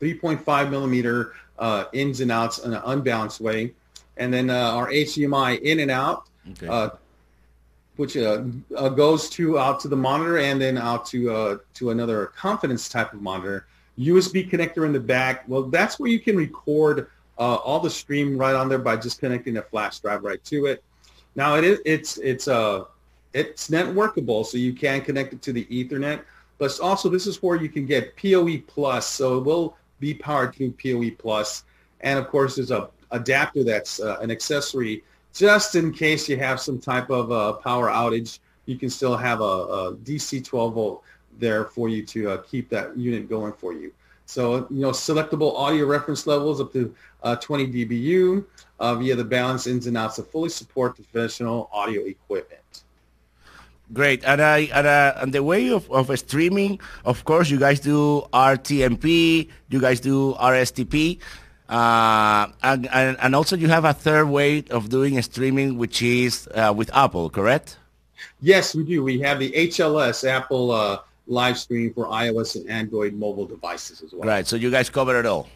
3.5 0.00 0.70
millimeter 0.70 1.32
uh, 1.58 1.84
ins 1.92 2.20
and 2.20 2.30
outs 2.30 2.58
in 2.58 2.72
an 2.72 2.82
unbalanced 2.84 3.40
way. 3.40 3.72
And 4.16 4.32
then 4.32 4.50
uh, 4.50 4.72
our 4.72 4.90
HDMI 4.90 5.60
in 5.62 5.80
and 5.80 5.90
out, 5.90 6.28
okay. 6.52 6.68
uh, 6.68 6.90
which 7.96 8.16
uh, 8.16 8.44
uh, 8.76 8.88
goes 8.88 9.28
to 9.30 9.58
out 9.58 9.80
to 9.80 9.88
the 9.88 9.96
monitor 9.96 10.38
and 10.38 10.60
then 10.60 10.78
out 10.78 11.06
to 11.06 11.32
uh, 11.32 11.58
to 11.74 11.90
another 11.90 12.26
confidence 12.26 12.88
type 12.88 13.12
of 13.12 13.22
monitor. 13.22 13.66
USB 13.98 14.48
connector 14.50 14.86
in 14.86 14.92
the 14.92 15.00
back. 15.00 15.44
Well, 15.48 15.62
that's 15.64 15.98
where 15.98 16.10
you 16.10 16.20
can 16.20 16.36
record 16.36 17.08
all 17.38 17.80
the 17.80 17.90
stream 17.90 18.36
right 18.36 18.54
on 18.54 18.68
there 18.68 18.78
by 18.78 18.96
just 18.96 19.20
connecting 19.20 19.56
a 19.56 19.62
flash 19.62 20.00
drive 20.00 20.24
right 20.24 20.42
to 20.44 20.66
it. 20.66 20.82
Now 21.36 21.56
it 21.56 21.64
is 21.64 21.80
it's 21.84 22.18
it's 22.18 22.48
a 22.48 22.86
it's 23.32 23.68
networkable, 23.68 24.46
so 24.46 24.56
you 24.56 24.72
can 24.72 25.00
connect 25.00 25.32
it 25.32 25.42
to 25.42 25.52
the 25.52 25.64
Ethernet. 25.66 26.22
But 26.58 26.78
also, 26.80 27.08
this 27.08 27.26
is 27.26 27.42
where 27.42 27.56
you 27.56 27.68
can 27.68 27.84
get 27.84 28.16
PoE 28.16 28.62
Plus, 28.66 29.06
so 29.08 29.38
it 29.38 29.44
will 29.44 29.76
be 29.98 30.14
powered 30.14 30.54
through 30.54 30.72
PoE 30.72 31.10
Plus. 31.18 31.64
And 32.00 32.18
of 32.18 32.28
course, 32.28 32.56
there's 32.56 32.70
a 32.70 32.88
adapter 33.10 33.64
that's 33.64 34.00
uh, 34.00 34.18
an 34.20 34.30
accessory 34.30 35.04
just 35.32 35.74
in 35.74 35.92
case 35.92 36.28
you 36.28 36.36
have 36.36 36.60
some 36.60 36.78
type 36.78 37.10
of 37.10 37.32
uh, 37.32 37.54
power 37.54 37.88
outage. 37.88 38.38
You 38.66 38.78
can 38.78 38.88
still 38.88 39.16
have 39.16 39.40
a, 39.40 39.44
a 39.44 39.94
DC 39.96 40.44
12 40.44 40.74
volt 40.74 41.02
there 41.38 41.64
for 41.64 41.88
you 41.88 42.04
to 42.06 42.30
uh, 42.30 42.36
keep 42.38 42.68
that 42.70 42.96
unit 42.96 43.28
going 43.28 43.52
for 43.52 43.72
you. 43.72 43.92
So, 44.26 44.66
you 44.70 44.80
know, 44.80 44.90
selectable 44.90 45.54
audio 45.54 45.86
reference 45.86 46.26
levels 46.26 46.60
up 46.60 46.72
to 46.72 46.94
uh, 47.22 47.36
20 47.36 47.66
dBu 47.68 48.44
uh, 48.80 48.94
via 48.94 49.14
the 49.14 49.24
balance 49.24 49.66
ins 49.66 49.86
and 49.86 49.96
outs 49.96 50.16
to 50.16 50.22
fully 50.22 50.48
support 50.48 50.94
professional 50.94 51.68
audio 51.72 52.02
equipment. 52.04 52.84
Great. 53.92 54.24
And, 54.24 54.40
I, 54.40 54.60
and, 54.74 54.86
uh, 54.86 55.14
and 55.18 55.32
the 55.32 55.42
way 55.42 55.70
of, 55.70 55.90
of 55.90 56.16
streaming, 56.18 56.80
of 57.04 57.24
course, 57.24 57.50
you 57.50 57.58
guys 57.58 57.80
do 57.80 58.26
RTMP, 58.32 59.48
you 59.68 59.80
guys 59.80 60.00
do 60.00 60.34
RSTP. 60.34 61.18
Uh, 61.68 62.48
and, 62.62 62.88
and, 62.92 63.16
and, 63.20 63.34
also 63.34 63.56
you 63.56 63.68
have 63.68 63.84
a 63.84 63.94
third 63.94 64.28
way 64.28 64.64
of 64.70 64.90
doing 64.90 65.20
streaming, 65.22 65.78
which 65.78 66.02
is 66.02 66.46
uh, 66.54 66.72
with 66.76 66.94
Apple, 66.94 67.30
correct? 67.30 67.78
Yes, 68.40 68.74
we 68.74 68.84
do. 68.84 69.02
We 69.02 69.20
have 69.20 69.38
the 69.38 69.50
HLS, 69.50 70.28
Apple 70.28 70.70
uh, 70.70 70.98
live 71.26 71.58
stream 71.58 71.92
for 71.94 72.06
iOS 72.06 72.56
and 72.56 72.68
Android 72.68 73.14
mobile 73.14 73.46
devices 73.46 74.02
as 74.02 74.12
well. 74.12 74.28
Right. 74.28 74.46
So 74.46 74.56
you 74.56 74.70
guys 74.70 74.90
cover 74.90 75.18
it 75.18 75.26
all. 75.26 75.48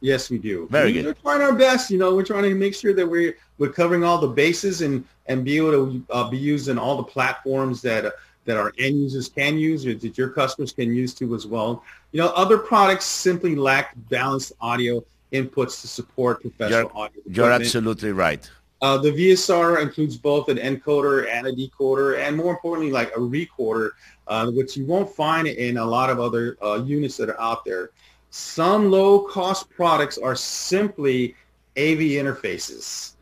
Yes, 0.00 0.28
we 0.28 0.38
do. 0.38 0.68
Very 0.70 0.86
we, 0.86 0.92
good. 0.94 1.06
We're 1.06 1.14
trying 1.14 1.40
our 1.40 1.54
best. 1.54 1.90
You 1.90 1.98
know, 1.98 2.14
we're 2.14 2.24
trying 2.24 2.42
to 2.42 2.54
make 2.54 2.74
sure 2.74 2.92
that 2.92 3.06
we're 3.06 3.38
we're 3.58 3.72
covering 3.72 4.04
all 4.04 4.18
the 4.18 4.28
bases 4.28 4.82
and 4.82 5.04
and 5.26 5.44
be 5.44 5.56
able 5.56 5.72
to 5.72 6.04
uh, 6.10 6.28
be 6.28 6.36
used 6.36 6.68
in 6.68 6.78
all 6.78 6.96
the 6.96 7.04
platforms 7.04 7.80
that 7.82 8.04
uh, 8.04 8.10
that 8.44 8.58
our 8.58 8.72
end 8.78 9.00
users 9.00 9.28
can 9.28 9.56
use 9.56 9.86
or 9.86 9.94
that 9.94 10.18
your 10.18 10.28
customers 10.28 10.72
can 10.72 10.94
use 10.94 11.14
too 11.14 11.34
as 11.34 11.46
well. 11.46 11.82
You 12.12 12.20
know, 12.20 12.28
other 12.30 12.58
products 12.58 13.06
simply 13.06 13.54
lack 13.54 13.94
balanced 14.10 14.52
audio 14.60 15.02
inputs 15.32 15.80
to 15.80 15.88
support 15.88 16.42
professional 16.42 16.80
you're, 16.80 16.96
audio. 16.96 17.22
You're 17.26 17.52
absolutely 17.52 18.12
right. 18.12 18.48
Uh, 18.82 18.98
the 18.98 19.10
VSR 19.10 19.80
includes 19.80 20.16
both 20.16 20.48
an 20.48 20.58
encoder 20.58 21.26
and 21.30 21.46
a 21.46 21.52
decoder, 21.52 22.18
and 22.18 22.36
more 22.36 22.52
importantly, 22.52 22.92
like 22.92 23.16
a 23.16 23.20
recorder, 23.20 23.94
uh, 24.26 24.50
which 24.50 24.76
you 24.76 24.84
won't 24.86 25.08
find 25.08 25.46
in 25.46 25.76
a 25.76 25.84
lot 25.84 26.10
of 26.10 26.20
other 26.20 26.56
uh, 26.62 26.82
units 26.84 27.16
that 27.16 27.28
are 27.28 27.40
out 27.40 27.64
there. 27.64 27.90
Some 28.30 28.90
low-cost 28.90 29.70
products 29.70 30.18
are 30.18 30.34
simply 30.34 31.36
AV 31.76 31.98
interfaces, 32.20 33.14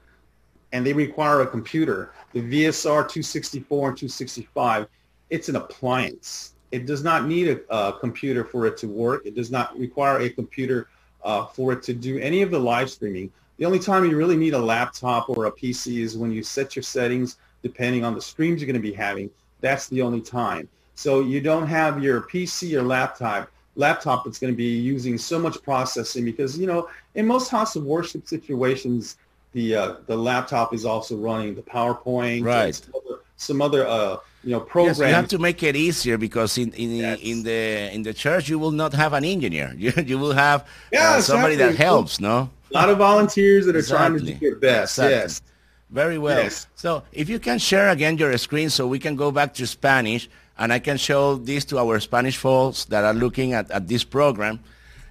and 0.73 0.87
they 0.87 0.92
require 0.92 1.42
a 1.42 1.47
computer. 1.47 2.12
The 2.32 2.40
VSR 2.40 3.09
264 3.09 3.88
and 3.88 3.99
265, 3.99 4.87
it's 5.30 5.49
an 5.49 5.56
appliance. 5.56 6.54
It 6.71 6.87
does 6.87 7.04
not 7.04 7.26
need 7.26 7.49
a, 7.49 7.75
a 7.75 7.99
computer 7.99 8.44
for 8.44 8.66
it 8.66 8.78
to 8.78 8.88
work. 8.88 9.26
It 9.26 9.35
does 9.35 9.50
not 9.50 9.78
require 9.78 10.21
a 10.21 10.30
computer 10.30 10.88
uh, 11.23 11.47
for 11.47 11.73
it 11.73 11.82
to 11.85 11.92
do 11.92 12.18
any 12.18 12.42
of 12.42 12.50
the 12.50 12.59
live 12.59 12.90
streaming. 12.90 13.30
The 13.59 13.66
only 13.66 13.78
time 13.78 14.04
you 14.04 14.16
really 14.16 14.37
need 14.37 14.54
a 14.54 14.59
laptop 14.59 15.28
or 15.28 15.47
a 15.47 15.52
PC 15.52 15.99
is 15.99 16.16
when 16.16 16.32
you 16.32 16.42
set 16.42 16.75
your 16.75 16.82
settings 16.82 17.37
depending 17.62 18.04
on 18.04 18.14
the 18.14 18.21
streams 18.21 18.61
you're 18.61 18.66
going 18.66 18.82
to 18.82 18.88
be 18.88 18.92
having. 18.94 19.30
That's 19.61 19.88
the 19.88 20.02
only 20.02 20.21
time. 20.21 20.68
So 21.02 21.21
you 21.21 21.40
don't 21.40 21.66
have 21.66 22.00
your 22.00 22.21
PC 22.21 22.78
or 22.78 22.82
laptop 22.82 23.50
laptop 23.75 24.25
that's 24.25 24.38
going 24.38 24.52
to 24.52 24.56
be 24.56 24.76
using 24.94 25.18
so 25.18 25.37
much 25.37 25.61
processing 25.62 26.25
because 26.25 26.56
you 26.56 26.68
know 26.68 26.88
in 27.16 27.26
most 27.26 27.49
house 27.49 27.75
of 27.75 27.82
worship 27.82 28.28
situations 28.28 29.16
the 29.52 29.75
uh, 29.75 29.94
the 30.06 30.16
laptop 30.16 30.73
is 30.73 30.85
also 30.85 31.16
running 31.16 31.56
the 31.56 31.62
PowerPoint 31.62 32.44
right 32.44 32.75
some 32.76 32.94
other, 32.94 33.21
some 33.37 33.62
other 33.62 33.85
uh, 33.85 34.18
you 34.44 34.50
know 34.52 34.61
programs. 34.61 35.00
Yes, 35.00 35.09
you 35.09 35.14
have 35.14 35.28
to 35.28 35.38
make 35.38 35.61
it 35.64 35.75
easier 35.75 36.18
because 36.18 36.56
in 36.56 36.73
in, 36.75 36.90
yes. 36.90 37.18
in 37.21 37.42
the 37.42 37.92
in 37.92 38.02
the 38.04 38.14
church 38.14 38.49
you 38.49 38.61
will 38.61 38.71
not 38.71 38.92
have 38.92 39.12
an 39.12 39.25
engineer. 39.25 39.75
You 39.85 39.92
you 40.06 40.18
will 40.21 40.35
have 40.35 40.68
yeah, 40.92 41.14
uh, 41.14 41.21
somebody 41.21 41.54
exactly. 41.54 41.78
that 41.78 41.85
helps. 41.85 42.21
No, 42.21 42.49
a 42.71 42.75
lot 42.75 42.88
of 42.90 42.99
volunteers 42.99 43.66
that 43.66 43.75
are 43.75 43.80
exactly. 43.80 44.21
trying 44.21 44.26
to 44.26 44.32
do 44.35 44.38
their 44.38 44.56
best. 44.61 44.99
Exactly. 44.99 45.16
Yes. 45.16 45.42
Very 45.90 46.18
well. 46.18 46.42
Yes. 46.44 46.68
So 46.75 47.02
if 47.12 47.28
you 47.28 47.38
can 47.38 47.59
share 47.59 47.90
again 47.90 48.16
your 48.16 48.37
screen 48.38 48.71
so 48.71 48.87
we 48.87 48.99
can 48.99 49.14
go 49.16 49.30
back 49.30 49.52
to 49.54 49.66
Spanish 49.66 50.28
and 50.62 50.73
I 50.73 50.78
can 50.78 50.97
show 50.97 51.35
this 51.35 51.64
to 51.64 51.78
our 51.81 51.99
Spanish 51.99 52.37
folks 52.38 52.85
that 52.85 53.02
are 53.02 53.14
looking 53.14 53.52
at, 53.52 53.69
at 53.73 53.88
this 53.88 54.04
program. 54.04 54.61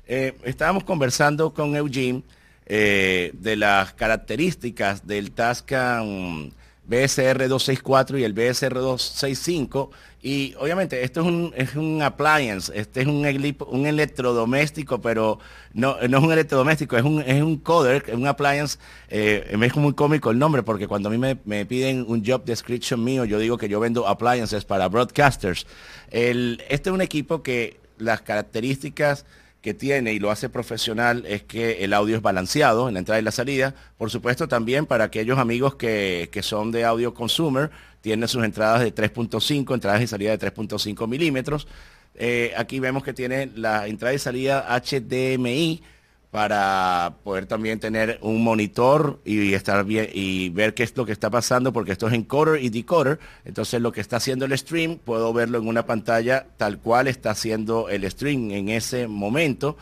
Eh, 0.08 0.32
estábamos 0.46 0.86
conversando 0.86 1.54
con 1.54 1.76
Eugene 1.76 2.24
eh, 2.66 3.32
de 3.34 3.58
las 3.58 3.92
características 3.92 5.06
del 5.06 5.32
Tascam 5.32 6.52
BSR 6.84 7.48
264 7.48 8.18
y 8.18 8.24
el 8.24 8.34
BSR 8.34 8.74
265 8.74 9.92
y 10.24 10.54
obviamente 10.60 11.04
esto 11.04 11.22
es 11.22 11.28
un, 11.28 11.54
es 11.56 11.76
un 11.76 12.02
appliance, 12.02 12.72
este 12.76 13.02
es 13.02 13.08
un, 13.08 13.26
un 13.68 13.86
electrodoméstico, 13.88 15.02
pero 15.02 15.40
no, 15.74 15.96
no 16.08 16.18
es 16.18 16.24
un 16.24 16.32
electrodoméstico, 16.32 16.96
es 16.96 17.04
un, 17.04 17.22
es 17.22 17.42
un 17.42 17.58
coder, 17.58 18.04
es 18.08 18.14
un 18.14 18.28
appliance, 18.28 18.78
eh, 19.10 19.48
es 19.50 19.76
muy 19.76 19.94
cómico 19.94 20.30
el 20.30 20.38
nombre 20.38 20.62
porque 20.62 20.88
cuando 20.88 21.10
a 21.10 21.12
mí 21.12 21.18
me, 21.18 21.38
me, 21.46 21.66
piden 21.66 22.06
un 22.08 22.24
job 22.24 22.44
description 22.46 23.04
mío, 23.04 23.26
yo 23.26 23.40
digo 23.40 23.58
que 23.58 23.68
yo 23.68 23.80
vendo 23.80 24.08
appliances 24.08 24.64
para 24.64 24.88
broadcasters. 24.90 25.66
Este 26.12 26.90
es 26.90 26.94
un 26.94 27.02
equipo 27.02 27.42
que 27.42 27.80
las 27.98 28.22
características 28.22 29.26
que 29.62 29.74
tiene 29.74 30.14
y 30.14 30.20
lo 30.20 30.32
hace 30.32 30.50
profesional 30.50 31.24
es 31.28 31.44
que 31.44 31.84
el 31.84 31.94
audio 31.94 32.16
es 32.16 32.22
balanceado 32.22 32.88
en 32.88 32.96
la 32.96 33.00
entrada 33.00 33.20
y 33.20 33.24
la 33.24 33.32
salida. 33.32 33.76
Por 33.98 34.10
supuesto 34.10 34.48
también 34.48 34.86
para 34.86 35.06
aquellos 35.06 35.38
amigos 35.38 35.76
que, 35.76 36.30
que 36.32 36.42
son 36.42 36.72
de 36.72 36.84
audio 36.84 37.14
consumer, 37.14 37.70
tiene 38.02 38.28
sus 38.28 38.44
entradas 38.44 38.82
de 38.82 38.94
3.5, 38.94 39.74
entradas 39.74 40.02
y 40.02 40.08
salida 40.08 40.36
de 40.36 40.52
3.5 40.54 41.08
milímetros. 41.08 41.68
Eh, 42.16 42.54
aquí 42.58 42.80
vemos 42.80 43.04
que 43.04 43.14
tiene 43.14 43.52
la 43.56 43.88
entrada 43.88 44.14
y 44.14 44.20
salida 44.20 44.68
HDMI 44.68 45.82
para 46.32 47.16
poder 47.26 47.46
también 47.46 47.82
tener 47.82 48.18
un 48.22 48.42
monitor 48.42 49.20
y 49.26 49.54
estar 49.54 49.84
bien 49.84 50.08
y 50.14 50.48
ver 50.50 50.74
qué 50.74 50.84
es 50.84 50.96
lo 50.96 51.06
que 51.06 51.12
está 51.12 51.30
pasando 51.30 51.74
porque 51.74 51.92
esto 51.92 52.08
es 52.08 52.14
encoder 52.14 52.64
y 52.64 52.70
decoder. 52.70 53.20
Entonces 53.44 53.82
lo 53.82 53.92
que 53.92 54.00
está 54.00 54.16
haciendo 54.16 54.46
el 54.46 54.58
stream 54.58 54.98
puedo 54.98 55.34
verlo 55.34 55.58
en 55.58 55.68
una 55.68 55.86
pantalla 55.86 56.48
tal 56.56 56.80
cual 56.80 57.08
está 57.08 57.32
haciendo 57.32 57.90
el 57.90 58.10
stream 58.10 58.52
en 58.52 58.70
ese 58.70 59.10
momento. 59.10 59.76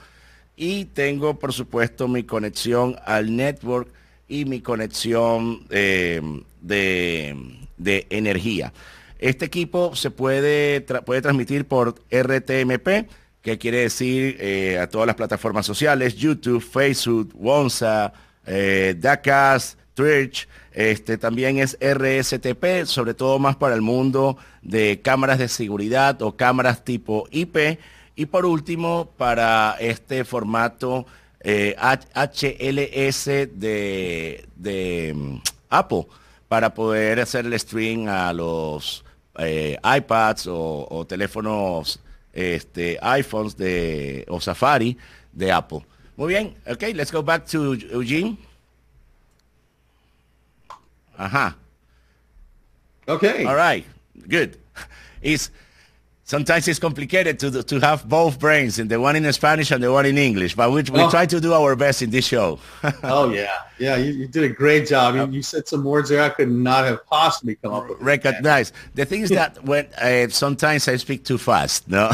Y 0.58 0.86
tengo 0.86 1.38
por 1.38 1.54
supuesto 1.54 2.08
mi 2.08 2.24
conexión 2.24 2.96
al 3.06 3.36
network 3.36 3.88
y 4.28 4.46
mi 4.46 4.60
conexión 4.60 5.68
eh, 5.70 6.20
de, 6.62 7.38
de, 7.78 8.08
energía. 8.10 8.74
Este 9.20 9.46
equipo 9.46 9.96
se 9.96 10.10
puede 10.10 10.82
puede 10.82 11.22
transmitir 11.22 11.66
por 11.66 11.96
RTMP 12.12 13.08
que 13.42 13.58
quiere 13.58 13.80
decir 13.80 14.38
eh, 14.40 14.80
a 14.80 14.88
todas 14.88 15.08
las 15.08 15.16
plataformas 15.16 15.66
sociales, 15.66 16.16
YouTube, 16.16 16.62
Facebook, 16.62 17.32
Wonsa, 17.36 18.14
eh, 18.46 18.96
Twitch, 19.94 20.48
este, 20.72 21.18
también 21.18 21.58
es 21.58 21.78
RSTP, 21.82 22.86
sobre 22.86 23.14
todo 23.14 23.38
más 23.38 23.56
para 23.58 23.76
el 23.76 23.82
mundo 23.82 24.38
de 24.62 25.02
cámaras 25.02 25.40
de 25.40 25.50
seguridad 25.50 26.22
o 26.22 26.36
cámaras 26.36 26.84
tipo 26.86 27.28
IP. 27.32 27.80
Y 28.16 28.26
por 28.26 28.46
último, 28.46 29.10
para 29.18 29.76
este 29.80 30.24
formato 30.26 31.06
eh, 31.42 31.76
HLS 31.80 33.26
de, 33.26 34.46
de 34.56 35.14
um, 35.16 35.42
Apple, 35.70 36.08
para 36.48 36.74
poder 36.74 37.20
hacer 37.20 37.46
el 37.46 37.60
stream 37.60 38.08
a 38.08 38.32
los 38.34 39.04
eh, 39.38 39.78
iPads 39.84 40.48
o, 40.48 40.88
o 40.90 41.06
teléfonos 41.06 42.00
este, 42.34 42.98
iPhones 43.02 43.56
de, 43.56 44.26
o 44.28 44.40
Safari 44.40 44.98
de 45.34 45.52
Apple. 45.52 45.86
Muy 46.16 46.34
bien, 46.34 46.56
okay, 46.68 46.94
let's 46.94 47.12
go 47.12 47.24
back 47.24 47.46
to 47.46 47.76
Eugene. 47.76 48.38
Ajá. 51.18 51.56
Okay. 53.08 53.46
All 53.46 53.56
right, 53.56 53.86
good. 54.28 54.58
It's, 55.22 55.52
sometimes 56.30 56.68
it's 56.68 56.78
complicated 56.78 57.40
to, 57.40 57.64
to 57.64 57.80
have 57.80 58.08
both 58.08 58.40
brains, 58.40 58.78
in 58.78 58.88
the 58.88 59.00
one 59.02 59.16
in 59.16 59.34
Spanish 59.34 59.72
and 59.72 59.84
the 59.84 59.92
one 59.92 60.06
in 60.06 60.18
English, 60.18 60.56
but 60.56 60.70
we, 60.72 60.84
we 60.84 61.02
oh. 61.02 61.10
try 61.10 61.26
to 61.26 61.42
do 61.42 61.54
our 61.54 61.76
best 61.76 62.04
in 62.04 62.12
this 62.12 62.26
show. 62.26 62.60
oh, 63.04 63.32
yeah. 63.32 63.58
Yeah, 63.80 63.96
you, 63.96 64.12
you, 64.12 64.28
did 64.28 64.44
a 64.44 64.50
great 64.50 64.88
job. 64.88 65.16
You, 65.16 65.38
you, 65.38 65.42
said 65.42 65.68
some 65.68 65.84
words 65.84 66.10
there 66.10 66.22
I 66.22 66.30
could 66.30 66.52
not 66.52 66.86
have 66.86 67.04
possibly 67.08 67.56
come 67.56 67.74
up 67.74 67.90
with. 67.90 68.00
Recognize. 68.00 68.74
The 68.94 69.06
thing 69.06 69.22
is 69.22 69.30
that 69.30 69.64
when 69.64 69.88
uh, 69.96 70.28
sometimes 70.30 70.88
I 70.88 70.98
speak 70.98 71.24
too 71.26 71.38
fast, 71.38 71.88
no, 71.88 72.12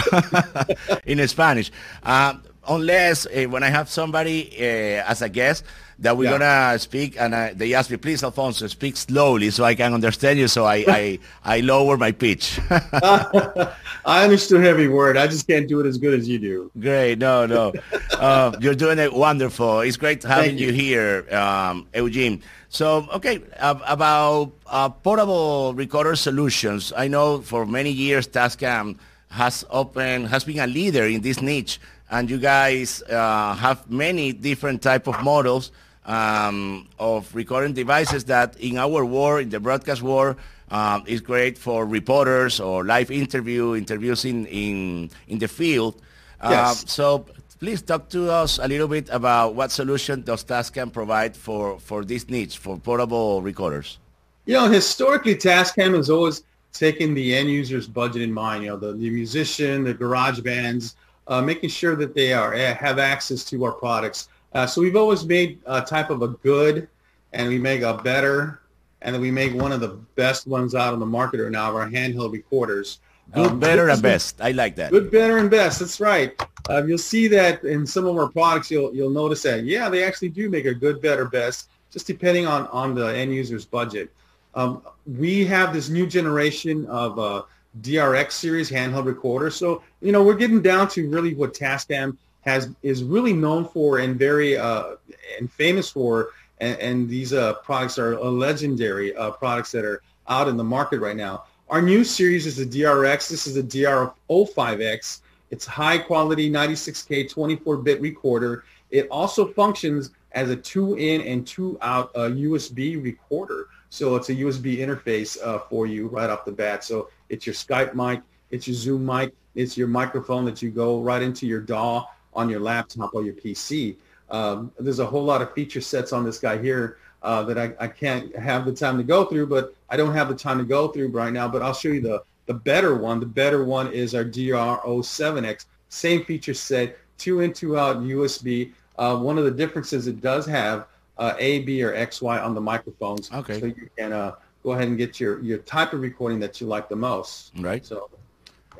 in 1.05 1.27
Spanish. 1.27 1.71
Uh, 2.03 2.35
unless 2.67 3.25
uh, 3.25 3.45
when 3.49 3.63
I 3.63 3.69
have 3.69 3.89
somebody 3.89 4.49
uh, 4.59 5.09
as 5.11 5.21
a 5.21 5.29
guest 5.29 5.63
that 5.99 6.17
we're 6.17 6.25
yeah. 6.25 6.37
gonna 6.37 6.79
speak, 6.79 7.15
and 7.19 7.33
uh, 7.33 7.49
they 7.53 7.73
ask 7.73 7.89
me, 7.89 7.97
please, 7.97 8.23
Alfonso, 8.23 8.67
speak 8.67 8.97
slowly 8.97 9.49
so 9.49 9.63
I 9.63 9.75
can 9.75 9.93
understand 9.93 10.39
you. 10.39 10.47
So 10.47 10.65
I 10.65 10.85
I, 10.87 11.19
I 11.43 11.59
lower 11.61 11.97
my 11.97 12.11
pitch. 12.11 12.59
I 12.69 14.23
understood 14.23 14.65
every 14.65 14.87
word. 14.87 15.17
I 15.17 15.27
just 15.27 15.47
can't 15.47 15.67
do 15.67 15.79
it 15.79 15.85
as 15.85 15.97
good 15.97 16.17
as 16.17 16.27
you 16.27 16.37
do. 16.37 16.71
Great. 16.79 17.17
No, 17.17 17.45
no. 17.45 17.73
Uh, 18.13 18.51
you're 18.61 18.75
doing 18.75 18.99
it 18.99 19.13
wonderful. 19.13 19.79
It's 19.79 19.97
great 19.97 20.21
having 20.23 20.57
you. 20.57 20.67
you. 20.67 20.73
here, 20.73 21.33
um, 21.33 21.87
Eugene. 21.95 22.41
So, 22.69 23.07
okay, 23.13 23.41
uh, 23.57 23.79
about 23.87 24.51
uh, 24.67 24.89
portable 24.89 25.73
recorder 25.75 26.15
solutions. 26.15 26.91
I 26.95 27.07
know 27.07 27.39
for 27.39 27.65
many 27.65 27.89
years 27.89 28.27
Tascam 28.27 28.99
has 29.29 29.65
opened, 29.69 30.27
has 30.27 30.43
been 30.43 30.59
a 30.59 30.67
leader 30.67 31.05
in 31.05 31.21
this 31.21 31.41
niche, 31.41 31.79
and 32.09 32.29
you 32.29 32.37
guys 32.37 33.01
uh, 33.03 33.53
have 33.55 33.89
many 33.89 34.31
different 34.31 34.81
type 34.81 35.07
of 35.07 35.21
models 35.23 35.71
um, 36.05 36.87
of 36.99 37.33
recording 37.35 37.73
devices 37.73 38.25
that 38.25 38.57
in 38.59 38.77
our 38.77 39.03
world, 39.03 39.41
in 39.41 39.49
the 39.49 39.59
broadcast 39.59 40.01
world, 40.01 40.35
um, 40.71 41.03
is 41.07 41.21
great 41.21 41.57
for 41.57 41.85
reporters 41.85 42.59
or 42.59 42.83
live 42.83 43.11
interview, 43.11 43.75
interviews 43.75 44.25
in, 44.25 44.45
in, 44.47 45.09
in 45.27 45.39
the 45.39 45.47
field. 45.47 46.01
Yes. 46.43 46.81
Um, 46.81 46.87
so 46.87 47.25
please 47.59 47.81
talk 47.81 48.09
to 48.09 48.29
us 48.31 48.59
a 48.59 48.67
little 48.67 48.87
bit 48.87 49.09
about 49.09 49.55
what 49.55 49.71
solution 49.71 50.21
does 50.21 50.43
Tascam 50.43 50.91
provide 50.91 51.35
for, 51.35 51.79
for 51.79 52.03
this 52.03 52.29
niche, 52.29 52.57
for 52.57 52.77
portable 52.77 53.41
recorders. 53.41 53.97
You 54.45 54.55
know, 54.55 54.67
historically, 54.67 55.35
Tascam 55.35 55.95
has 55.95 56.09
always 56.09 56.43
taken 56.73 57.13
the 57.13 57.33
end 57.33 57.49
user's 57.49 57.87
budget 57.87 58.21
in 58.21 58.31
mind. 58.31 58.63
You 58.63 58.71
know, 58.71 58.77
the, 58.77 58.93
the 58.93 59.09
musician, 59.09 59.83
the 59.83 59.93
garage 59.93 60.41
bands, 60.41 60.95
uh, 61.27 61.41
making 61.41 61.69
sure 61.69 61.95
that 61.95 62.13
they 62.13 62.33
are 62.33 62.53
eh, 62.53 62.73
have 62.73 62.99
access 62.99 63.43
to 63.45 63.63
our 63.65 63.71
products. 63.71 64.29
Uh, 64.53 64.65
so 64.65 64.81
we've 64.81 64.95
always 64.95 65.25
made 65.25 65.59
a 65.65 65.81
type 65.81 66.09
of 66.09 66.21
a 66.21 66.29
good, 66.29 66.87
and 67.33 67.47
we 67.49 67.57
make 67.57 67.81
a 67.81 67.97
better, 67.97 68.61
and 69.01 69.13
then 69.13 69.21
we 69.21 69.31
make 69.31 69.53
one 69.53 69.71
of 69.71 69.81
the 69.81 69.89
best 70.15 70.47
ones 70.47 70.75
out 70.75 70.93
on 70.93 70.99
the 70.99 71.05
market 71.05 71.41
right 71.41 71.51
now, 71.51 71.69
of 71.69 71.75
our 71.75 71.89
handheld 71.89 72.31
recorders. 72.31 72.99
Good, 73.33 73.47
um, 73.47 73.59
better, 73.59 73.89
and 73.89 74.01
best. 74.01 74.39
I 74.39 74.51
like 74.51 74.75
that. 74.75 74.91
Good, 74.91 75.11
better, 75.11 75.39
and 75.39 75.49
best. 75.49 75.79
That's 75.79 75.99
right. 75.99 76.39
Um, 76.69 76.87
you'll 76.87 76.97
see 76.97 77.27
that 77.29 77.63
in 77.63 77.85
some 77.85 78.05
of 78.05 78.15
our 78.17 78.29
products. 78.29 78.69
You'll 78.69 78.93
you'll 78.95 79.09
notice 79.09 79.41
that 79.43 79.63
yeah, 79.63 79.89
they 79.89 80.03
actually 80.03 80.29
do 80.29 80.49
make 80.49 80.65
a 80.65 80.73
good, 80.73 81.01
better, 81.01 81.25
best, 81.25 81.69
just 81.91 82.07
depending 82.07 82.45
on 82.45 82.67
on 82.67 82.93
the 82.93 83.15
end 83.15 83.33
user's 83.33 83.65
budget. 83.65 84.11
Um, 84.53 84.83
we 85.05 85.45
have 85.45 85.73
this 85.73 85.89
new 85.89 86.07
generation 86.07 86.85
of 86.85 87.19
uh, 87.19 87.43
DRX 87.81 88.31
series 88.31 88.69
handheld 88.69 89.05
recorder. 89.05 89.49
So 89.49 89.81
you 90.01 90.11
know 90.11 90.23
we're 90.23 90.35
getting 90.35 90.61
down 90.61 90.87
to 90.89 91.09
really 91.09 91.33
what 91.33 91.53
Tascam 91.53 92.17
has 92.41 92.69
is 92.83 93.03
really 93.03 93.33
known 93.33 93.65
for 93.65 93.99
and 93.99 94.17
very 94.17 94.57
uh, 94.57 94.95
and 95.37 95.51
famous 95.51 95.89
for. 95.89 96.29
And, 96.59 96.79
and 96.79 97.09
these 97.09 97.33
uh, 97.33 97.55
products 97.55 97.99
are 97.99 98.17
legendary 98.17 99.15
uh, 99.15 99.31
products 99.31 99.71
that 99.73 99.83
are 99.83 100.01
out 100.27 100.47
in 100.47 100.55
the 100.55 100.63
market 100.63 100.99
right 100.99 101.15
now. 101.15 101.43
Our 101.69 101.81
new 101.81 102.03
series 102.03 102.45
is 102.45 102.57
the 102.57 102.65
DRX. 102.65 103.29
This 103.29 103.47
is 103.47 103.55
the 103.55 103.63
DR05X. 103.63 105.21
It's 105.51 105.65
high 105.65 105.97
quality 105.97 106.49
96K 106.49 107.31
24-bit 107.31 107.99
recorder. 108.01 108.63
It 108.91 109.07
also 109.09 109.47
functions 109.47 110.11
as 110.31 110.49
a 110.49 110.55
two 110.55 110.95
in 110.95 111.21
and 111.21 111.45
two 111.45 111.77
out 111.81 112.11
uh, 112.15 112.29
USB 112.29 113.01
recorder. 113.03 113.67
So 113.89 114.15
it's 114.15 114.29
a 114.29 114.35
USB 114.35 114.77
interface 114.77 115.41
uh, 115.43 115.59
for 115.59 115.87
you 115.87 116.07
right 116.07 116.29
off 116.29 116.45
the 116.45 116.51
bat. 116.51 116.83
So 116.83 117.09
it's 117.29 117.45
your 117.45 117.55
Skype 117.55 117.93
mic, 117.93 118.21
it's 118.51 118.67
your 118.67 118.75
Zoom 118.75 119.05
mic, 119.05 119.33
it's 119.55 119.77
your 119.77 119.87
microphone 119.87 120.45
that 120.45 120.61
you 120.61 120.69
go 120.69 121.01
right 121.01 121.21
into 121.21 121.47
your 121.47 121.61
DAW 121.61 122.05
on 122.33 122.49
your 122.49 122.59
laptop 122.59 123.13
or 123.13 123.23
your 123.23 123.33
PC. 123.33 123.95
Um, 124.29 124.71
there's 124.79 124.99
a 124.99 125.05
whole 125.05 125.23
lot 125.23 125.41
of 125.41 125.53
feature 125.53 125.81
sets 125.81 126.11
on 126.11 126.23
this 126.23 126.39
guy 126.39 126.57
here 126.57 126.97
uh, 127.23 127.43
that 127.43 127.57
I, 127.57 127.73
I 127.79 127.87
can't 127.87 128.35
have 128.35 128.65
the 128.65 128.73
time 128.73 128.97
to 128.97 129.03
go 129.03 129.25
through, 129.25 129.47
but 129.47 129.75
I 129.89 129.97
don't 129.97 130.13
have 130.13 130.29
the 130.29 130.35
time 130.35 130.57
to 130.57 130.63
go 130.63 130.87
through 130.89 131.09
right 131.09 131.33
now, 131.33 131.47
but 131.47 131.61
I'll 131.61 131.73
show 131.73 131.89
you 131.89 132.01
the, 132.01 132.23
the 132.45 132.53
better 132.53 132.95
one. 132.95 133.19
The 133.19 133.25
better 133.25 133.63
one 133.63 133.91
is 133.91 134.13
our 134.13 134.25
DR07X. 134.25 135.65
Same 135.89 136.23
feature 136.25 136.53
set, 136.53 136.97
two 137.17 137.41
in, 137.41 137.53
two 137.53 137.77
out 137.77 137.97
USB. 137.97 138.73
Uh, 138.97 139.17
one 139.17 139.37
of 139.37 139.45
the 139.45 139.51
differences 139.51 140.07
it 140.07 140.21
does 140.21 140.45
have 140.45 140.87
uh, 141.17 141.33
A, 141.39 141.59
B, 141.59 141.81
or 141.83 141.93
XY 141.93 142.43
on 142.43 142.53
the 142.53 142.61
microphones. 142.61 143.31
Okay. 143.31 143.59
So 143.59 143.65
you 143.67 143.89
can 143.97 144.13
uh, 144.13 144.35
go 144.65 144.71
ahead 144.71 144.87
and 144.87 144.97
get 144.97 145.19
your, 145.19 145.39
your 145.41 145.59
type 145.59 145.93
of 145.93 146.01
recording 146.01 146.39
that 146.39 146.59
you 146.59 146.65
like 146.65 146.89
the 146.89 146.95
most. 146.95 147.51
Right. 147.59 147.85
So, 147.85 148.09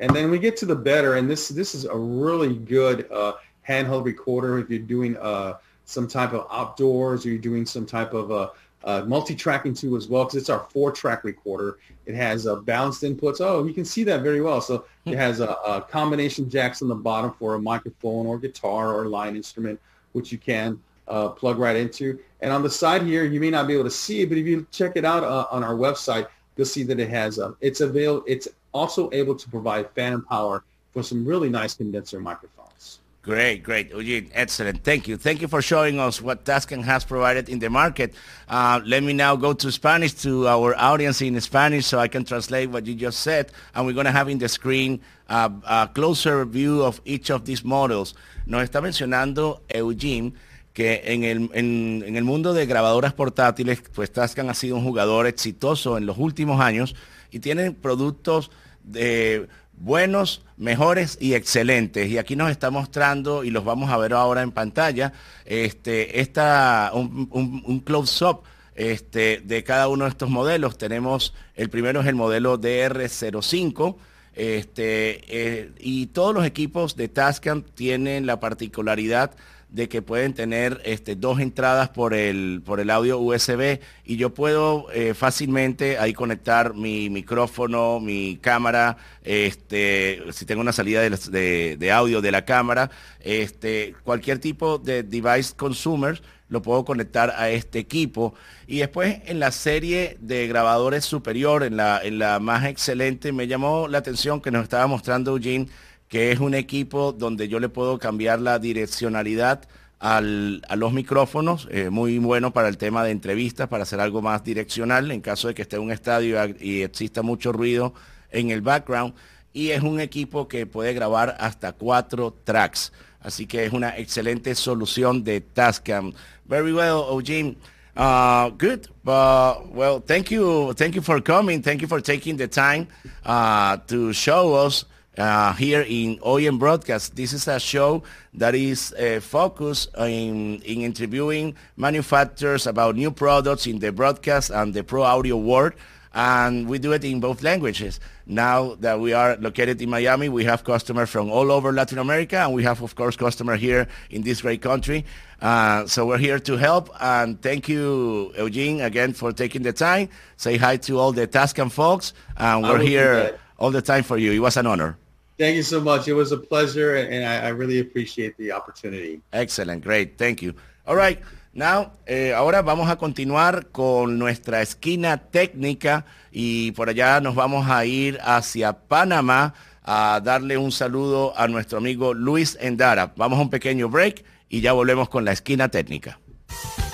and 0.00 0.14
then 0.14 0.30
we 0.30 0.38
get 0.38 0.56
to 0.58 0.66
the 0.66 0.74
better, 0.74 1.14
and 1.14 1.30
this 1.30 1.48
this 1.48 1.74
is 1.74 1.84
a 1.84 1.96
really 1.96 2.56
good 2.56 3.10
uh, 3.10 3.34
handheld 3.66 4.04
recorder 4.04 4.58
if 4.58 4.68
you're 4.68 4.80
doing 4.80 5.16
uh, 5.16 5.54
some 5.86 6.06
type 6.08 6.34
of 6.34 6.46
outdoors 6.50 7.24
or 7.24 7.30
you're 7.30 7.38
doing 7.38 7.64
some 7.64 7.86
type 7.86 8.12
of 8.12 8.30
uh, 8.30 8.50
uh, 8.84 9.04
multi-tracking 9.06 9.72
too 9.72 9.96
as 9.96 10.08
well 10.08 10.24
because 10.24 10.36
it's 10.36 10.50
our 10.50 10.66
four-track 10.70 11.24
recorder. 11.24 11.78
It 12.04 12.14
has 12.14 12.46
uh, 12.46 12.56
balanced 12.56 13.02
inputs. 13.02 13.40
Oh, 13.40 13.64
you 13.64 13.72
can 13.72 13.84
see 13.84 14.04
that 14.04 14.20
very 14.22 14.42
well. 14.42 14.60
So 14.60 14.84
it 15.06 15.12
hmm. 15.12 15.16
has 15.16 15.40
a, 15.40 15.48
a, 15.66 15.80
combination 15.80 16.50
jacks 16.50 16.82
on 16.82 16.88
the 16.88 16.94
bottom 16.94 17.32
for 17.32 17.54
a 17.54 17.58
microphone 17.58 18.26
or 18.26 18.38
guitar 18.38 18.94
or 18.94 19.06
line 19.06 19.34
instrument, 19.34 19.80
which 20.12 20.30
you 20.30 20.38
can 20.38 20.78
uh, 21.08 21.28
plug 21.30 21.58
right 21.58 21.76
into. 21.76 22.18
And 22.40 22.52
on 22.52 22.62
the 22.62 22.70
side 22.70 23.02
here, 23.02 23.24
you 23.24 23.40
may 23.40 23.50
not 23.50 23.66
be 23.66 23.74
able 23.74 23.84
to 23.84 23.90
see 23.90 24.22
it, 24.22 24.28
but 24.28 24.38
if 24.38 24.46
you 24.46 24.66
check 24.70 24.92
it 24.96 25.04
out 25.04 25.24
uh, 25.24 25.46
on 25.50 25.64
our 25.64 25.74
website, 25.74 26.26
you'll 26.56 26.66
see 26.66 26.82
that 26.84 26.98
it 26.98 27.08
has 27.08 27.38
uh, 27.38 27.52
it's 27.60 27.80
available. 27.80 28.24
It's 28.26 28.48
also 28.72 29.10
able 29.12 29.34
to 29.34 29.48
provide 29.48 29.90
phantom 29.94 30.24
power 30.24 30.64
for 30.92 31.02
some 31.02 31.24
really 31.24 31.48
nice 31.48 31.74
condenser 31.74 32.20
microphones. 32.20 33.00
Great, 33.26 33.64
great. 33.64 33.90
Eugene, 33.90 34.30
excellent. 34.34 34.84
Thank 34.84 35.08
you. 35.08 35.16
Thank 35.16 35.42
you 35.42 35.48
for 35.48 35.60
showing 35.60 35.98
us 35.98 36.22
what 36.22 36.44
Tascam 36.44 36.84
has 36.84 37.04
provided 37.04 37.48
in 37.48 37.58
the 37.58 37.68
market. 37.68 38.14
Uh, 38.48 38.80
let 38.84 39.02
me 39.02 39.12
now 39.12 39.34
go 39.34 39.52
to 39.52 39.72
Spanish 39.72 40.12
to 40.22 40.46
our 40.46 40.76
audience 40.76 41.20
in 41.20 41.40
Spanish 41.40 41.86
so 41.86 41.98
I 41.98 42.06
can 42.06 42.24
translate 42.24 42.70
what 42.70 42.86
you 42.86 42.94
just 42.94 43.20
said. 43.20 43.50
And 43.74 43.84
we're 43.84 43.94
going 43.94 44.06
to 44.06 44.12
have 44.12 44.28
in 44.28 44.38
the 44.38 44.48
screen 44.48 45.00
uh, 45.28 45.50
a 45.66 45.90
closer 45.92 46.44
view 46.44 46.84
of 46.84 47.00
each 47.04 47.30
of 47.30 47.44
these 47.46 47.64
models. 47.64 48.14
Nos 48.46 48.68
está 48.68 48.80
mencionando 48.80 49.60
Eugene 49.74 50.32
que 50.76 51.00
en 51.06 51.24
el, 51.24 51.48
en, 51.54 52.16
el 52.16 52.24
mundo 52.24 52.52
de 52.52 52.66
grabadoras 52.66 53.14
portátiles, 53.14 53.82
pues 53.94 54.12
Tascam 54.12 54.50
ha 54.50 54.54
sido 54.54 54.76
un 54.76 54.84
jugador 54.84 55.26
exitoso 55.26 55.96
en 55.96 56.04
los 56.04 56.18
últimos 56.18 56.60
años 56.60 56.94
y 57.30 57.38
tienen 57.38 57.74
productos 57.74 58.50
de 58.84 59.48
buenos, 59.72 60.42
mejores 60.58 61.16
y 61.18 61.32
excelentes. 61.32 62.10
Y 62.10 62.18
aquí 62.18 62.36
nos 62.36 62.50
está 62.50 62.70
mostrando, 62.70 63.42
y 63.42 63.50
los 63.50 63.64
vamos 63.64 63.88
a 63.88 63.96
ver 63.96 64.12
ahora 64.12 64.42
en 64.42 64.52
pantalla, 64.52 65.14
este, 65.46 66.20
esta, 66.20 66.90
un, 66.92 67.30
un, 67.32 67.80
close-up 67.80 68.42
este, 68.74 69.40
de 69.42 69.64
cada 69.64 69.88
uno 69.88 70.04
de 70.04 70.10
estos 70.10 70.28
modelos. 70.28 70.76
Tenemos, 70.76 71.32
el 71.54 71.70
primero 71.70 72.02
es 72.02 72.06
el 72.06 72.16
modelo 72.16 72.60
DR05, 72.60 73.96
este, 74.34 75.22
eh, 75.28 75.72
y 75.78 76.08
todos 76.08 76.34
los 76.34 76.44
equipos 76.44 76.96
de 76.96 77.08
Tascam 77.08 77.62
tienen 77.62 78.26
la 78.26 78.40
particularidad 78.40 79.30
de 79.68 79.88
que 79.88 80.00
pueden 80.00 80.32
tener 80.32 80.80
este, 80.84 81.16
dos 81.16 81.40
entradas 81.40 81.88
por 81.88 82.14
el, 82.14 82.62
por 82.64 82.80
el 82.80 82.88
audio 82.90 83.18
USB 83.18 83.80
y 84.04 84.16
yo 84.16 84.32
puedo 84.32 84.90
eh, 84.92 85.12
fácilmente 85.12 85.98
ahí 85.98 86.12
conectar 86.12 86.74
mi 86.74 87.10
micrófono, 87.10 87.98
mi 88.00 88.38
cámara, 88.40 88.96
este, 89.22 90.22
si 90.32 90.46
tengo 90.46 90.60
una 90.60 90.72
salida 90.72 91.02
de, 91.02 91.76
de, 91.76 91.92
audio 91.92 92.20
de 92.20 92.30
la 92.30 92.44
cámara, 92.44 92.90
este, 93.20 93.94
cualquier 94.04 94.38
tipo 94.38 94.78
de 94.78 95.02
device 95.02 95.54
consumer 95.56 96.22
lo 96.48 96.62
puedo 96.62 96.84
conectar 96.84 97.34
a 97.36 97.50
este 97.50 97.78
equipo. 97.78 98.34
Y 98.66 98.78
después 98.78 99.20
en 99.26 99.40
la 99.40 99.50
serie 99.50 100.16
de 100.20 100.46
grabadores 100.46 101.04
superior, 101.04 101.64
en 101.64 101.76
la, 101.76 102.00
en 102.02 102.18
la 102.18 102.38
más 102.38 102.64
excelente, 102.64 103.32
me 103.32 103.48
llamó 103.48 103.88
la 103.88 103.98
atención 103.98 104.40
que 104.40 104.50
nos 104.50 104.62
estaba 104.62 104.86
mostrando 104.86 105.32
Eugene 105.32 105.66
que 106.08 106.32
es 106.32 106.40
un 106.40 106.54
equipo 106.54 107.12
donde 107.12 107.48
yo 107.48 107.60
le 107.60 107.68
puedo 107.68 107.98
cambiar 107.98 108.40
la 108.40 108.58
direccionalidad 108.58 109.68
a 109.98 110.20
los 110.20 110.92
micrófonos, 110.92 111.68
eh, 111.70 111.90
muy 111.90 112.18
bueno 112.18 112.52
para 112.52 112.68
el 112.68 112.76
tema 112.76 113.02
de 113.02 113.10
entrevistas, 113.10 113.68
para 113.68 113.84
hacer 113.84 113.98
algo 113.98 114.20
más 114.22 114.44
direccional 114.44 115.10
en 115.10 115.20
caso 115.20 115.48
de 115.48 115.54
que 115.54 115.62
esté 115.62 115.76
en 115.76 115.82
un 115.82 115.90
estadio 115.90 116.38
y 116.60 116.82
exista 116.82 117.22
mucho 117.22 117.50
ruido 117.50 117.94
en 118.30 118.50
el 118.50 118.60
background. 118.60 119.14
Y 119.52 119.70
es 119.70 119.82
un 119.82 120.00
equipo 120.00 120.48
que 120.48 120.66
puede 120.66 120.92
grabar 120.92 121.34
hasta 121.40 121.72
cuatro 121.72 122.36
tracks. 122.44 122.92
Así 123.20 123.46
que 123.46 123.64
es 123.64 123.72
una 123.72 123.96
excelente 123.96 124.54
solución 124.54 125.24
de 125.24 125.40
Tascam. 125.40 126.12
Very 126.44 126.72
well, 126.72 127.06
Eugene. 127.10 127.56
Uh, 127.96 128.50
good. 128.50 128.86
Uh, 129.06 129.54
well, 129.72 130.02
thank 130.06 130.30
you. 130.30 130.74
Thank 130.74 130.94
you 130.94 131.02
for 131.02 131.22
coming. 131.22 131.62
Thank 131.62 131.80
you 131.80 131.88
for 131.88 132.02
taking 132.02 132.36
the 132.36 132.46
time 132.46 132.86
uh, 133.24 133.78
to 133.86 134.12
show 134.12 134.54
us 134.54 134.84
uh, 135.18 135.52
here 135.54 135.84
in 135.86 136.18
OEM 136.18 136.58
Broadcast. 136.58 137.16
This 137.16 137.32
is 137.32 137.48
a 137.48 137.58
show 137.58 138.02
that 138.34 138.54
is 138.54 138.92
uh, 138.92 139.20
focused 139.20 139.94
in, 139.98 140.60
in 140.62 140.82
interviewing 140.82 141.54
manufacturers 141.76 142.66
about 142.66 142.96
new 142.96 143.10
products 143.10 143.66
in 143.66 143.78
the 143.78 143.92
broadcast 143.92 144.50
and 144.50 144.74
the 144.74 144.84
pro 144.84 145.02
audio 145.02 145.36
world. 145.36 145.72
and 146.16 146.66
we 146.66 146.78
do 146.78 146.92
it 146.92 147.04
in 147.04 147.20
both 147.20 147.42
languages. 147.42 148.00
Now 148.24 148.74
that 148.80 148.98
we 148.98 149.12
are 149.12 149.36
located 149.36 149.82
in 149.82 149.90
Miami, 149.90 150.30
we 150.30 150.44
have 150.44 150.64
customers 150.64 151.10
from 151.10 151.30
all 151.30 151.52
over 151.52 151.72
Latin 151.72 151.98
America, 151.98 152.38
and 152.38 152.54
we 152.54 152.62
have, 152.62 152.82
of 152.82 152.94
course, 152.94 153.16
customers 153.16 153.60
here 153.60 153.86
in 154.08 154.22
this 154.22 154.40
great 154.40 154.62
country. 154.62 155.04
Uh, 155.42 155.86
so 155.86 156.06
we're 156.06 156.16
here 156.16 156.38
to 156.38 156.56
help, 156.56 156.88
and 157.00 157.40
thank 157.42 157.68
you, 157.68 158.32
Eugene, 158.38 158.80
again 158.80 159.12
for 159.12 159.30
taking 159.30 159.62
the 159.62 159.74
time. 159.74 160.08
Say 160.38 160.56
hi 160.56 160.78
to 160.78 160.98
all 160.98 161.12
the 161.12 161.26
Tascan 161.28 161.70
folks, 161.70 162.14
and 162.38 162.62
we're 162.62 162.80
here 162.80 163.38
all 163.58 163.70
the 163.70 163.82
time 163.82 164.02
for 164.02 164.16
you. 164.16 164.32
It 164.32 164.40
was 164.40 164.56
an 164.56 164.66
honor. 164.66 164.96
Thank 165.38 165.56
you 165.56 165.62
so 165.62 165.80
much. 165.80 166.08
It 166.08 166.14
was 166.14 166.32
a 166.32 166.38
pleasure, 166.38 166.96
and 166.96 167.24
I, 167.24 167.46
I 167.46 167.48
really 167.48 167.80
appreciate 167.80 168.36
the 168.38 168.52
opportunity. 168.52 169.20
Excellent, 169.32 169.84
great, 169.84 170.16
thank 170.16 170.40
you. 170.40 170.54
All 170.86 170.96
right. 170.96 171.20
Now, 171.52 171.92
eh, 172.04 172.34
ahora 172.34 172.60
vamos 172.60 172.90
a 172.90 172.96
continuar 172.96 173.68
con 173.72 174.18
nuestra 174.18 174.60
esquina 174.60 175.16
técnica 175.16 176.04
y 176.30 176.72
por 176.72 176.90
allá 176.90 177.18
nos 177.22 177.34
vamos 177.34 177.66
a 177.70 177.86
ir 177.86 178.18
hacia 178.22 178.74
Panamá 178.74 179.54
a 179.82 180.20
darle 180.22 180.58
un 180.58 180.70
saludo 180.70 181.32
a 181.34 181.48
nuestro 181.48 181.78
amigo 181.78 182.12
Luis 182.12 182.58
Endara. 182.60 183.14
Vamos 183.16 183.38
a 183.38 183.42
un 183.42 183.48
pequeño 183.48 183.88
break 183.88 184.22
y 184.50 184.60
ya 184.60 184.74
volvemos 184.74 185.08
con 185.08 185.24
la 185.24 185.32
esquina 185.32 185.70
técnica. 185.70 186.18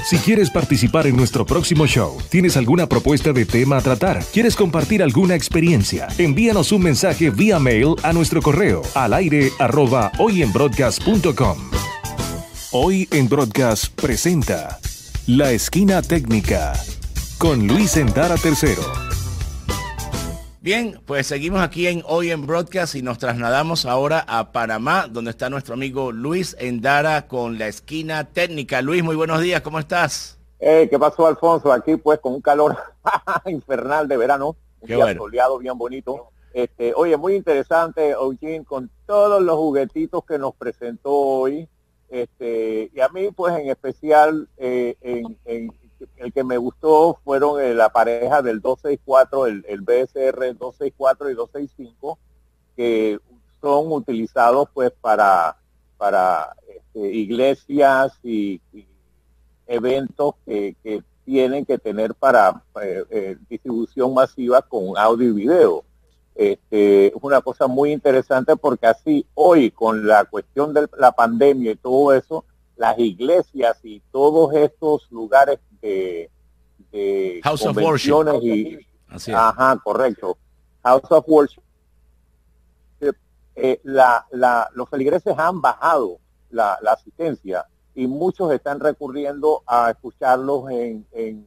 Si 0.04 0.18
quieres 0.18 0.50
participar 0.50 1.06
en 1.06 1.16
nuestro 1.16 1.46
próximo 1.46 1.86
show, 1.86 2.18
tienes 2.28 2.56
alguna 2.56 2.88
propuesta 2.88 3.32
de 3.32 3.44
tema 3.46 3.76
a 3.76 3.80
tratar, 3.80 4.24
quieres 4.32 4.56
compartir 4.56 5.00
alguna 5.02 5.36
experiencia, 5.36 6.08
envíanos 6.18 6.72
un 6.72 6.82
mensaje 6.82 7.30
vía 7.30 7.60
mail 7.60 7.94
a 8.02 8.12
nuestro 8.12 8.42
correo 8.42 8.82
al 8.94 9.14
aire 9.14 9.52
arroba 9.60 10.10
hoyenbroadcast.com. 10.18 11.56
Hoy 12.72 13.06
en 13.12 13.28
Broadcast 13.28 13.92
presenta 14.00 14.80
La 15.26 15.52
Esquina 15.52 16.02
Técnica 16.02 16.72
con 17.38 17.68
Luis 17.68 17.96
Endara 17.96 18.34
III. 18.42 19.21
Bien, 20.62 21.00
pues 21.06 21.26
seguimos 21.26 21.60
aquí 21.60 21.88
en 21.88 22.04
Hoy 22.06 22.30
en 22.30 22.46
Broadcast 22.46 22.94
y 22.94 23.02
nos 23.02 23.18
trasladamos 23.18 23.84
ahora 23.84 24.24
a 24.28 24.52
Panamá, 24.52 25.08
donde 25.10 25.32
está 25.32 25.50
nuestro 25.50 25.74
amigo 25.74 26.12
Luis 26.12 26.54
Endara 26.60 27.26
con 27.26 27.58
La 27.58 27.66
Esquina 27.66 28.28
Técnica. 28.28 28.80
Luis, 28.80 29.02
muy 29.02 29.16
buenos 29.16 29.40
días, 29.40 29.60
¿cómo 29.62 29.80
estás? 29.80 30.38
Eh, 30.60 30.86
¿Qué 30.88 30.96
pasó, 31.00 31.26
Alfonso? 31.26 31.72
Aquí 31.72 31.96
pues 31.96 32.20
con 32.20 32.34
un 32.34 32.40
calor 32.40 32.76
infernal 33.46 34.06
de 34.06 34.16
verano, 34.16 34.56
un 34.80 34.86
Qué 34.86 34.94
día 34.94 35.04
bueno. 35.04 35.22
soleado, 35.22 35.58
bien 35.58 35.76
bonito. 35.76 36.28
Este, 36.54 36.92
oye, 36.94 37.16
muy 37.16 37.34
interesante, 37.34 38.10
Eugene, 38.10 38.64
con 38.64 38.88
todos 39.04 39.42
los 39.42 39.56
juguetitos 39.56 40.24
que 40.24 40.38
nos 40.38 40.54
presentó 40.54 41.10
hoy. 41.12 41.68
Este, 42.08 42.88
y 42.94 43.00
a 43.00 43.08
mí, 43.08 43.30
pues 43.34 43.58
en 43.58 43.68
especial, 43.68 44.48
eh, 44.58 44.94
en- 45.00 45.36
en- 45.44 45.72
el 46.16 46.32
que 46.32 46.44
me 46.44 46.56
gustó 46.56 47.18
fueron 47.24 47.60
eh, 47.60 47.74
la 47.74 47.90
pareja 47.90 48.42
del 48.42 48.60
264, 48.60 49.46
el, 49.46 49.64
el 49.68 49.80
BSR 49.80 50.56
264 50.56 51.30
y 51.30 51.34
265, 51.34 52.18
que 52.76 53.18
son 53.60 53.92
utilizados 53.92 54.68
pues 54.72 54.92
para, 55.00 55.56
para 55.96 56.54
este, 56.68 57.08
iglesias 57.08 58.12
y, 58.22 58.60
eventos 59.68 60.34
que, 60.44 60.76
que 60.82 61.02
tienen 61.24 61.64
que 61.64 61.78
tener 61.78 62.14
para 62.14 62.62
eh, 62.82 63.04
eh, 63.10 63.36
distribución 63.48 64.12
masiva 64.14 64.62
con 64.62 64.96
audio 64.96 65.28
y 65.28 65.32
video. 65.32 65.84
Este, 66.34 67.08
es 67.08 67.14
una 67.20 67.40
cosa 67.42 67.66
muy 67.66 67.92
interesante 67.92 68.56
porque 68.56 68.86
así 68.86 69.26
hoy 69.34 69.70
con 69.70 70.06
la 70.06 70.24
cuestión 70.24 70.72
de 70.72 70.88
la 70.98 71.12
pandemia 71.12 71.72
y 71.72 71.76
todo 71.76 72.12
eso, 72.14 72.44
las 72.76 72.98
iglesias 72.98 73.78
y 73.82 74.00
todos 74.10 74.54
estos 74.54 75.10
lugares 75.10 75.58
de, 75.82 76.30
de 76.92 77.40
House 77.44 77.62
of 77.66 77.74
convenciones 77.74 78.42
y 78.42 78.78
Así 79.08 79.30
es. 79.30 79.36
Ajá, 79.36 79.78
correcto. 79.84 80.38
House 80.82 81.10
of 81.10 81.24
Worship. 81.28 81.60
Eh, 83.54 83.80
la, 83.84 84.26
la, 84.30 84.70
los 84.74 84.88
feligreses 84.88 85.38
han 85.38 85.60
bajado 85.60 86.18
la, 86.48 86.78
la 86.80 86.92
asistencia 86.92 87.66
y 87.94 88.06
muchos 88.06 88.50
están 88.50 88.80
recurriendo 88.80 89.62
a 89.66 89.90
escucharlos 89.90 90.70
en, 90.70 91.06
en, 91.12 91.46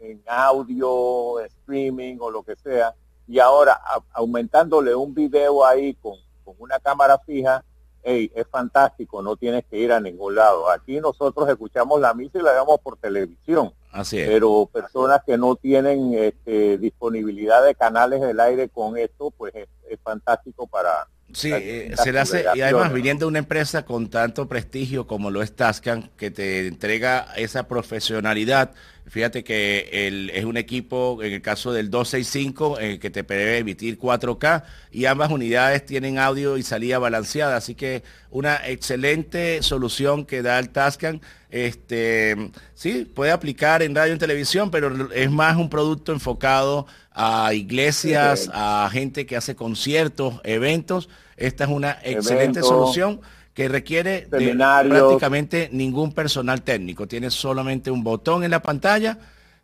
en 0.00 0.22
audio, 0.26 1.40
streaming 1.40 2.16
o 2.20 2.30
lo 2.30 2.42
que 2.42 2.56
sea. 2.56 2.94
Y 3.28 3.38
ahora 3.38 3.74
a- 3.84 4.02
aumentándole 4.14 4.94
un 4.94 5.12
video 5.12 5.62
ahí 5.66 5.92
con, 5.96 6.14
con 6.42 6.54
una 6.58 6.78
cámara 6.80 7.18
fija, 7.18 7.62
hey, 8.02 8.30
es 8.34 8.46
fantástico, 8.48 9.22
no 9.22 9.36
tienes 9.36 9.64
que 9.70 9.78
ir 9.78 9.92
a 9.92 10.00
ningún 10.00 10.34
lado. 10.34 10.70
Aquí 10.70 11.00
nosotros 11.00 11.48
escuchamos 11.48 12.00
la 12.00 12.14
misa 12.14 12.38
y 12.38 12.42
la 12.42 12.52
vemos 12.52 12.80
por 12.80 12.96
televisión 12.96 13.72
Así 13.90 14.18
es. 14.18 14.28
pero 14.28 14.68
personas 14.72 15.20
que 15.24 15.36
no 15.36 15.56
tienen 15.56 16.14
este, 16.14 16.78
disponibilidad 16.78 17.64
de 17.64 17.74
canales 17.74 18.20
del 18.20 18.40
aire 18.40 18.68
con 18.68 18.96
esto, 18.96 19.30
pues 19.36 19.54
es, 19.54 19.68
es 19.88 20.00
fantástico 20.02 20.66
para... 20.66 21.06
Sí, 21.32 21.48
las 21.48 21.62
eh, 21.62 21.94
se 21.96 22.12
le 22.12 22.20
hace, 22.20 22.44
y 22.54 22.60
además 22.60 22.92
viniendo 22.92 23.24
de 23.24 23.28
una 23.28 23.38
empresa 23.38 23.86
con 23.86 24.10
tanto 24.10 24.48
prestigio 24.48 25.06
como 25.06 25.30
lo 25.30 25.40
es 25.40 25.56
Tascan, 25.56 26.10
que 26.16 26.30
te 26.30 26.66
entrega 26.66 27.28
esa 27.36 27.68
profesionalidad, 27.68 28.72
fíjate 29.08 29.44
que 29.44 29.88
el- 29.92 30.30
es 30.30 30.44
un 30.44 30.56
equipo, 30.56 31.22
en 31.22 31.32
el 31.32 31.42
caso 31.42 31.72
del 31.72 31.90
265, 31.90 32.78
eh, 32.80 32.98
que 32.98 33.10
te 33.10 33.24
puede 33.24 33.58
emitir 33.58 33.98
4K, 33.98 34.64
y 34.90 35.04
ambas 35.06 35.30
unidades 35.30 35.84
tienen 35.84 36.18
audio 36.18 36.56
y 36.56 36.62
salida 36.62 36.98
balanceada, 36.98 37.56
así 37.56 37.74
que 37.74 38.02
una 38.30 38.56
excelente 38.66 39.62
solución 39.62 40.24
que 40.24 40.42
da 40.42 40.58
el 40.58 40.70
Tascan. 40.70 41.20
Este, 41.50 42.50
sí, 42.74 43.04
puede 43.14 43.30
aplicar 43.30 43.82
en 43.82 43.94
radio 43.94 44.12
y 44.12 44.14
en 44.14 44.18
televisión, 44.18 44.70
pero 44.70 45.12
es 45.12 45.30
más 45.30 45.56
un 45.56 45.68
producto 45.68 46.12
enfocado 46.12 46.86
a 47.12 47.52
iglesias, 47.52 48.48
a 48.54 48.88
gente 48.90 49.26
que 49.26 49.36
hace 49.36 49.54
conciertos, 49.54 50.40
eventos. 50.44 51.10
Esta 51.36 51.64
es 51.64 51.70
una 51.70 51.98
excelente 52.02 52.60
solución 52.62 53.20
que 53.54 53.68
requiere 53.68 54.22
de 54.22 54.54
prácticamente 54.88 55.68
ningún 55.72 56.12
personal 56.12 56.62
técnico. 56.62 57.06
Tiene 57.06 57.30
solamente 57.30 57.90
un 57.90 58.02
botón 58.02 58.44
en 58.44 58.50
la 58.50 58.62
pantalla 58.62 59.18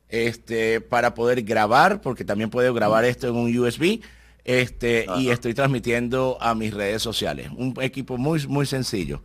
este, 0.09 0.81
para 0.81 1.15
poder 1.15 1.43
grabar, 1.43 2.01
porque 2.01 2.25
también 2.25 2.51
puedo 2.51 2.73
grabar 2.75 3.05
esto 3.05 3.29
en 3.29 3.37
un 3.37 3.59
USB. 3.59 4.01
Este, 4.45 5.07
y 5.19 5.29
estoy 5.29 5.53
transmitiendo 5.53 6.39
a 6.41 6.55
mis 6.55 6.73
redes 6.73 7.03
sociales. 7.03 7.51
Un 7.57 7.75
equipo 7.83 8.17
muy, 8.17 8.47
muy 8.47 8.65
sencillo. 8.67 9.23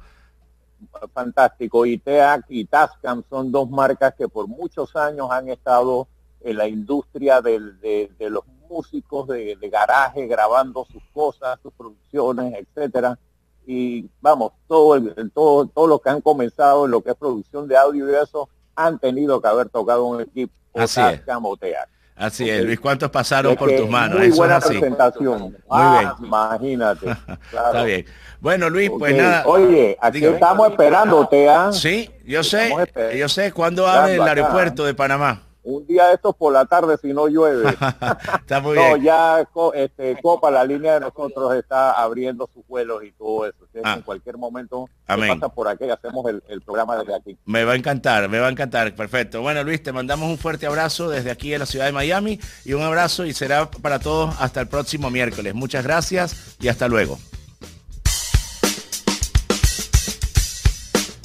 fantástico. 1.14 1.86
Y 1.86 1.98
TEAC 1.98 2.46
y 2.50 2.66
Tascam 2.66 3.24
son 3.30 3.52
dos 3.52 3.70
marcas 3.70 4.14
que 4.18 4.28
por 4.28 4.48
muchos 4.48 4.96
años 4.96 5.30
han 5.32 5.50
estado 5.50 6.08
en 6.42 6.58
la 6.58 6.68
industria 6.68 7.42
del- 7.42 7.80
de, 7.80 8.12
de 8.20 8.30
los 8.30 8.44
músicos 8.70 9.28
de, 9.28 9.56
de 9.56 9.70
garaje 9.70 10.28
grabando 10.28 10.86
sus 10.92 11.04
cosas, 11.14 11.58
sus 11.62 11.72
producciones, 11.74 12.54
etcétera. 12.76 13.18
Y 13.66 14.10
vamos, 14.22 14.52
todo, 14.68 14.96
el- 14.96 15.32
todo, 15.34 15.66
todo 15.68 15.88
lo 15.88 16.00
que 16.00 16.10
han 16.10 16.22
comenzado 16.22 16.86
en 16.86 16.92
lo 16.92 17.02
que 17.02 17.12
es 17.12 17.16
producción 17.16 17.68
de 17.68 17.78
audio 17.78 18.10
y 18.12 18.16
eso 18.16 18.50
han 18.76 19.00
tenido 19.00 19.42
que 19.42 19.48
haber 19.48 19.70
tocado 19.70 20.06
un 20.06 20.22
equipo 20.22 20.54
Así 20.76 21.00
es. 21.02 21.22
TEAC. 21.26 21.90
Así 22.16 22.48
es, 22.50 22.64
Luis, 22.64 22.80
¿cuántos 22.80 23.10
pasaron 23.10 23.54
Es 23.54 23.58
por 23.58 23.72
tus 23.76 23.90
manos? 23.90 24.20
Muy 24.20 24.28
Eso 24.28 24.38
buena 24.38 24.58
es 24.58 24.66
así. 24.66 24.74
presentación. 24.78 25.58
Ah, 25.70 26.14
bien. 26.20 26.28
Imagínate. 26.28 27.06
claro. 27.50 27.68
Está 27.68 27.84
bien. 27.84 28.06
Bueno, 28.40 28.70
Luis, 28.70 28.92
pues 29.00 29.16
nada. 29.16 29.44
Oye, 29.48 29.98
aquí 30.02 30.20
Dígame. 30.20 30.36
estamos 30.36 30.70
esperándote, 30.70 31.50
¿ah? 31.50 31.72
Sí, 31.72 32.12
yo 32.26 32.44
sé, 32.44 32.72
yo 33.18 33.30
sé 33.30 33.52
cuándo 33.52 33.88
abre 33.88 34.16
el 34.16 34.22
aeropuerto 34.22 34.84
de 34.86 34.94
Panamá. 34.94 35.42
Un 35.64 35.88
día 35.88 36.08
de 36.08 36.16
estos 36.16 36.36
por 36.36 36.52
la 36.52 36.66
tarde 36.66 36.98
si 37.02 37.14
no 37.14 37.28
llueve. 37.28 37.70
Está 38.42 38.60
muy 38.60 38.76
no, 38.76 38.84
bien. 38.96 39.04
ya 39.04 39.48
este, 39.74 40.22
Copa, 40.22 40.52
la 40.52 40.66
línea 40.66 40.96
de 40.96 41.00
nosotros 41.00 41.56
está 41.56 41.94
abriendo 41.94 42.50
sus 42.54 42.68
vuelos 42.68 43.04
y 43.04 43.12
todo 43.14 43.46
eso. 43.46 43.66
Ah. 43.84 43.96
En 43.96 44.02
cualquier 44.02 44.38
momento 44.38 44.90
Amén. 45.08 45.40
pasa 45.40 45.54
por 45.54 45.68
aquí 45.68 45.86
y 45.86 45.90
hacemos 45.90 46.26
el, 46.28 46.44
el 46.50 46.62
programa 46.62 46.98
desde 46.98 47.16
aquí. 47.16 47.38
Me 47.46 47.64
va 47.64 47.74
a 47.74 47.76
encantar, 47.76 48.28
me 48.30 48.40
va 48.40 48.48
a 48.48 48.52
encantar. 48.52 48.94
Perfecto. 48.94 49.42
Bueno, 49.42 49.64
Luis, 49.64 49.82
te 49.82 49.92
mandamos 49.92 50.30
un 50.30 50.38
fuerte 50.38 50.66
abrazo 50.68 51.10
desde 51.10 51.32
aquí 51.32 51.54
en 51.54 51.60
la 51.60 51.66
ciudad 51.66 51.86
de 51.86 51.92
Miami 51.94 52.40
y 52.66 52.74
un 52.74 52.82
abrazo 52.82 53.26
y 53.26 53.34
será 53.34 53.72
para 53.72 54.00
todos 54.00 54.36
hasta 54.40 54.60
el 54.62 54.68
próximo 54.68 55.10
miércoles. 55.10 55.54
Muchas 55.56 55.84
gracias 55.84 56.58
y 56.60 56.68
hasta 56.68 56.88
luego. 56.88 57.18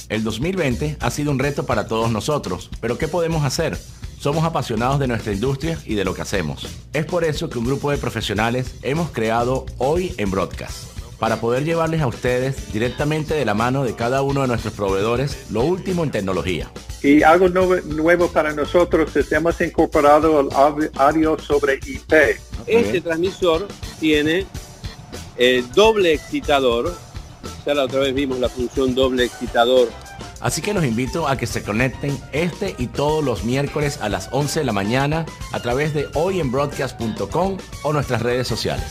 El 0.07 0.23
2020 0.23 0.97
ha 0.99 1.11
sido 1.11 1.31
un 1.31 1.37
reto 1.37 1.65
para 1.67 1.87
todos 1.87 2.09
nosotros, 2.09 2.71
pero 2.81 2.97
¿qué 2.97 3.07
podemos 3.07 3.43
hacer? 3.45 3.77
Somos 4.19 4.43
apasionados 4.43 4.99
de 4.99 5.07
nuestra 5.07 5.31
industria 5.31 5.77
y 5.85 5.95
de 5.95 6.03
lo 6.03 6.13
que 6.13 6.21
hacemos. 6.21 6.67
Es 6.91 7.05
por 7.05 7.23
eso 7.23 7.49
que 7.49 7.57
un 7.57 7.65
grupo 7.65 7.89
de 7.89 7.97
profesionales 7.97 8.75
hemos 8.81 9.11
creado 9.11 9.65
Hoy 9.77 10.13
en 10.17 10.29
Broadcast, 10.29 10.89
para 11.19 11.37
poder 11.39 11.63
llevarles 11.63 12.01
a 12.01 12.07
ustedes 12.07 12.73
directamente 12.73 13.33
de 13.33 13.45
la 13.45 13.53
mano 13.53 13.83
de 13.85 13.95
cada 13.95 14.21
uno 14.21 14.41
de 14.41 14.47
nuestros 14.49 14.73
proveedores 14.73 15.45
lo 15.51 15.61
último 15.63 16.03
en 16.03 16.11
tecnología. 16.11 16.69
Y 17.01 17.23
algo 17.23 17.47
nuevo, 17.47 17.77
nuevo 17.85 18.27
para 18.27 18.51
nosotros 18.53 19.15
es 19.15 19.31
hemos 19.31 19.59
incorporado 19.61 20.41
el 20.41 20.49
audio- 20.53 20.91
audio 20.97 21.39
sobre 21.39 21.75
IP. 21.75 22.13
Este 22.67 22.99
transmisor 22.99 23.69
tiene 24.01 24.45
eh, 25.37 25.63
doble 25.73 26.13
excitador. 26.13 26.93
Ya 27.65 27.73
la 27.73 27.83
otra 27.85 28.01
vez 28.01 28.13
vimos 28.13 28.37
la 28.39 28.49
función 28.49 28.93
doble 28.93 29.23
excitador 29.23 29.87
Así 30.41 30.61
que 30.61 30.73
los 30.73 30.85
invito 30.85 31.27
a 31.27 31.37
que 31.37 31.47
se 31.47 31.63
conecten 31.63 32.17
este 32.31 32.75
y 32.77 32.87
todos 32.87 33.23
los 33.23 33.43
miércoles 33.43 33.99
a 34.01 34.09
las 34.09 34.29
11 34.31 34.61
de 34.61 34.65
la 34.65 34.73
mañana 34.73 35.25
a 35.51 35.59
través 35.59 35.93
de 35.93 36.07
hoyenbroadcast.com 36.13 37.57
o 37.83 37.93
nuestras 37.93 38.21
redes 38.21 38.47
sociales. 38.47 38.85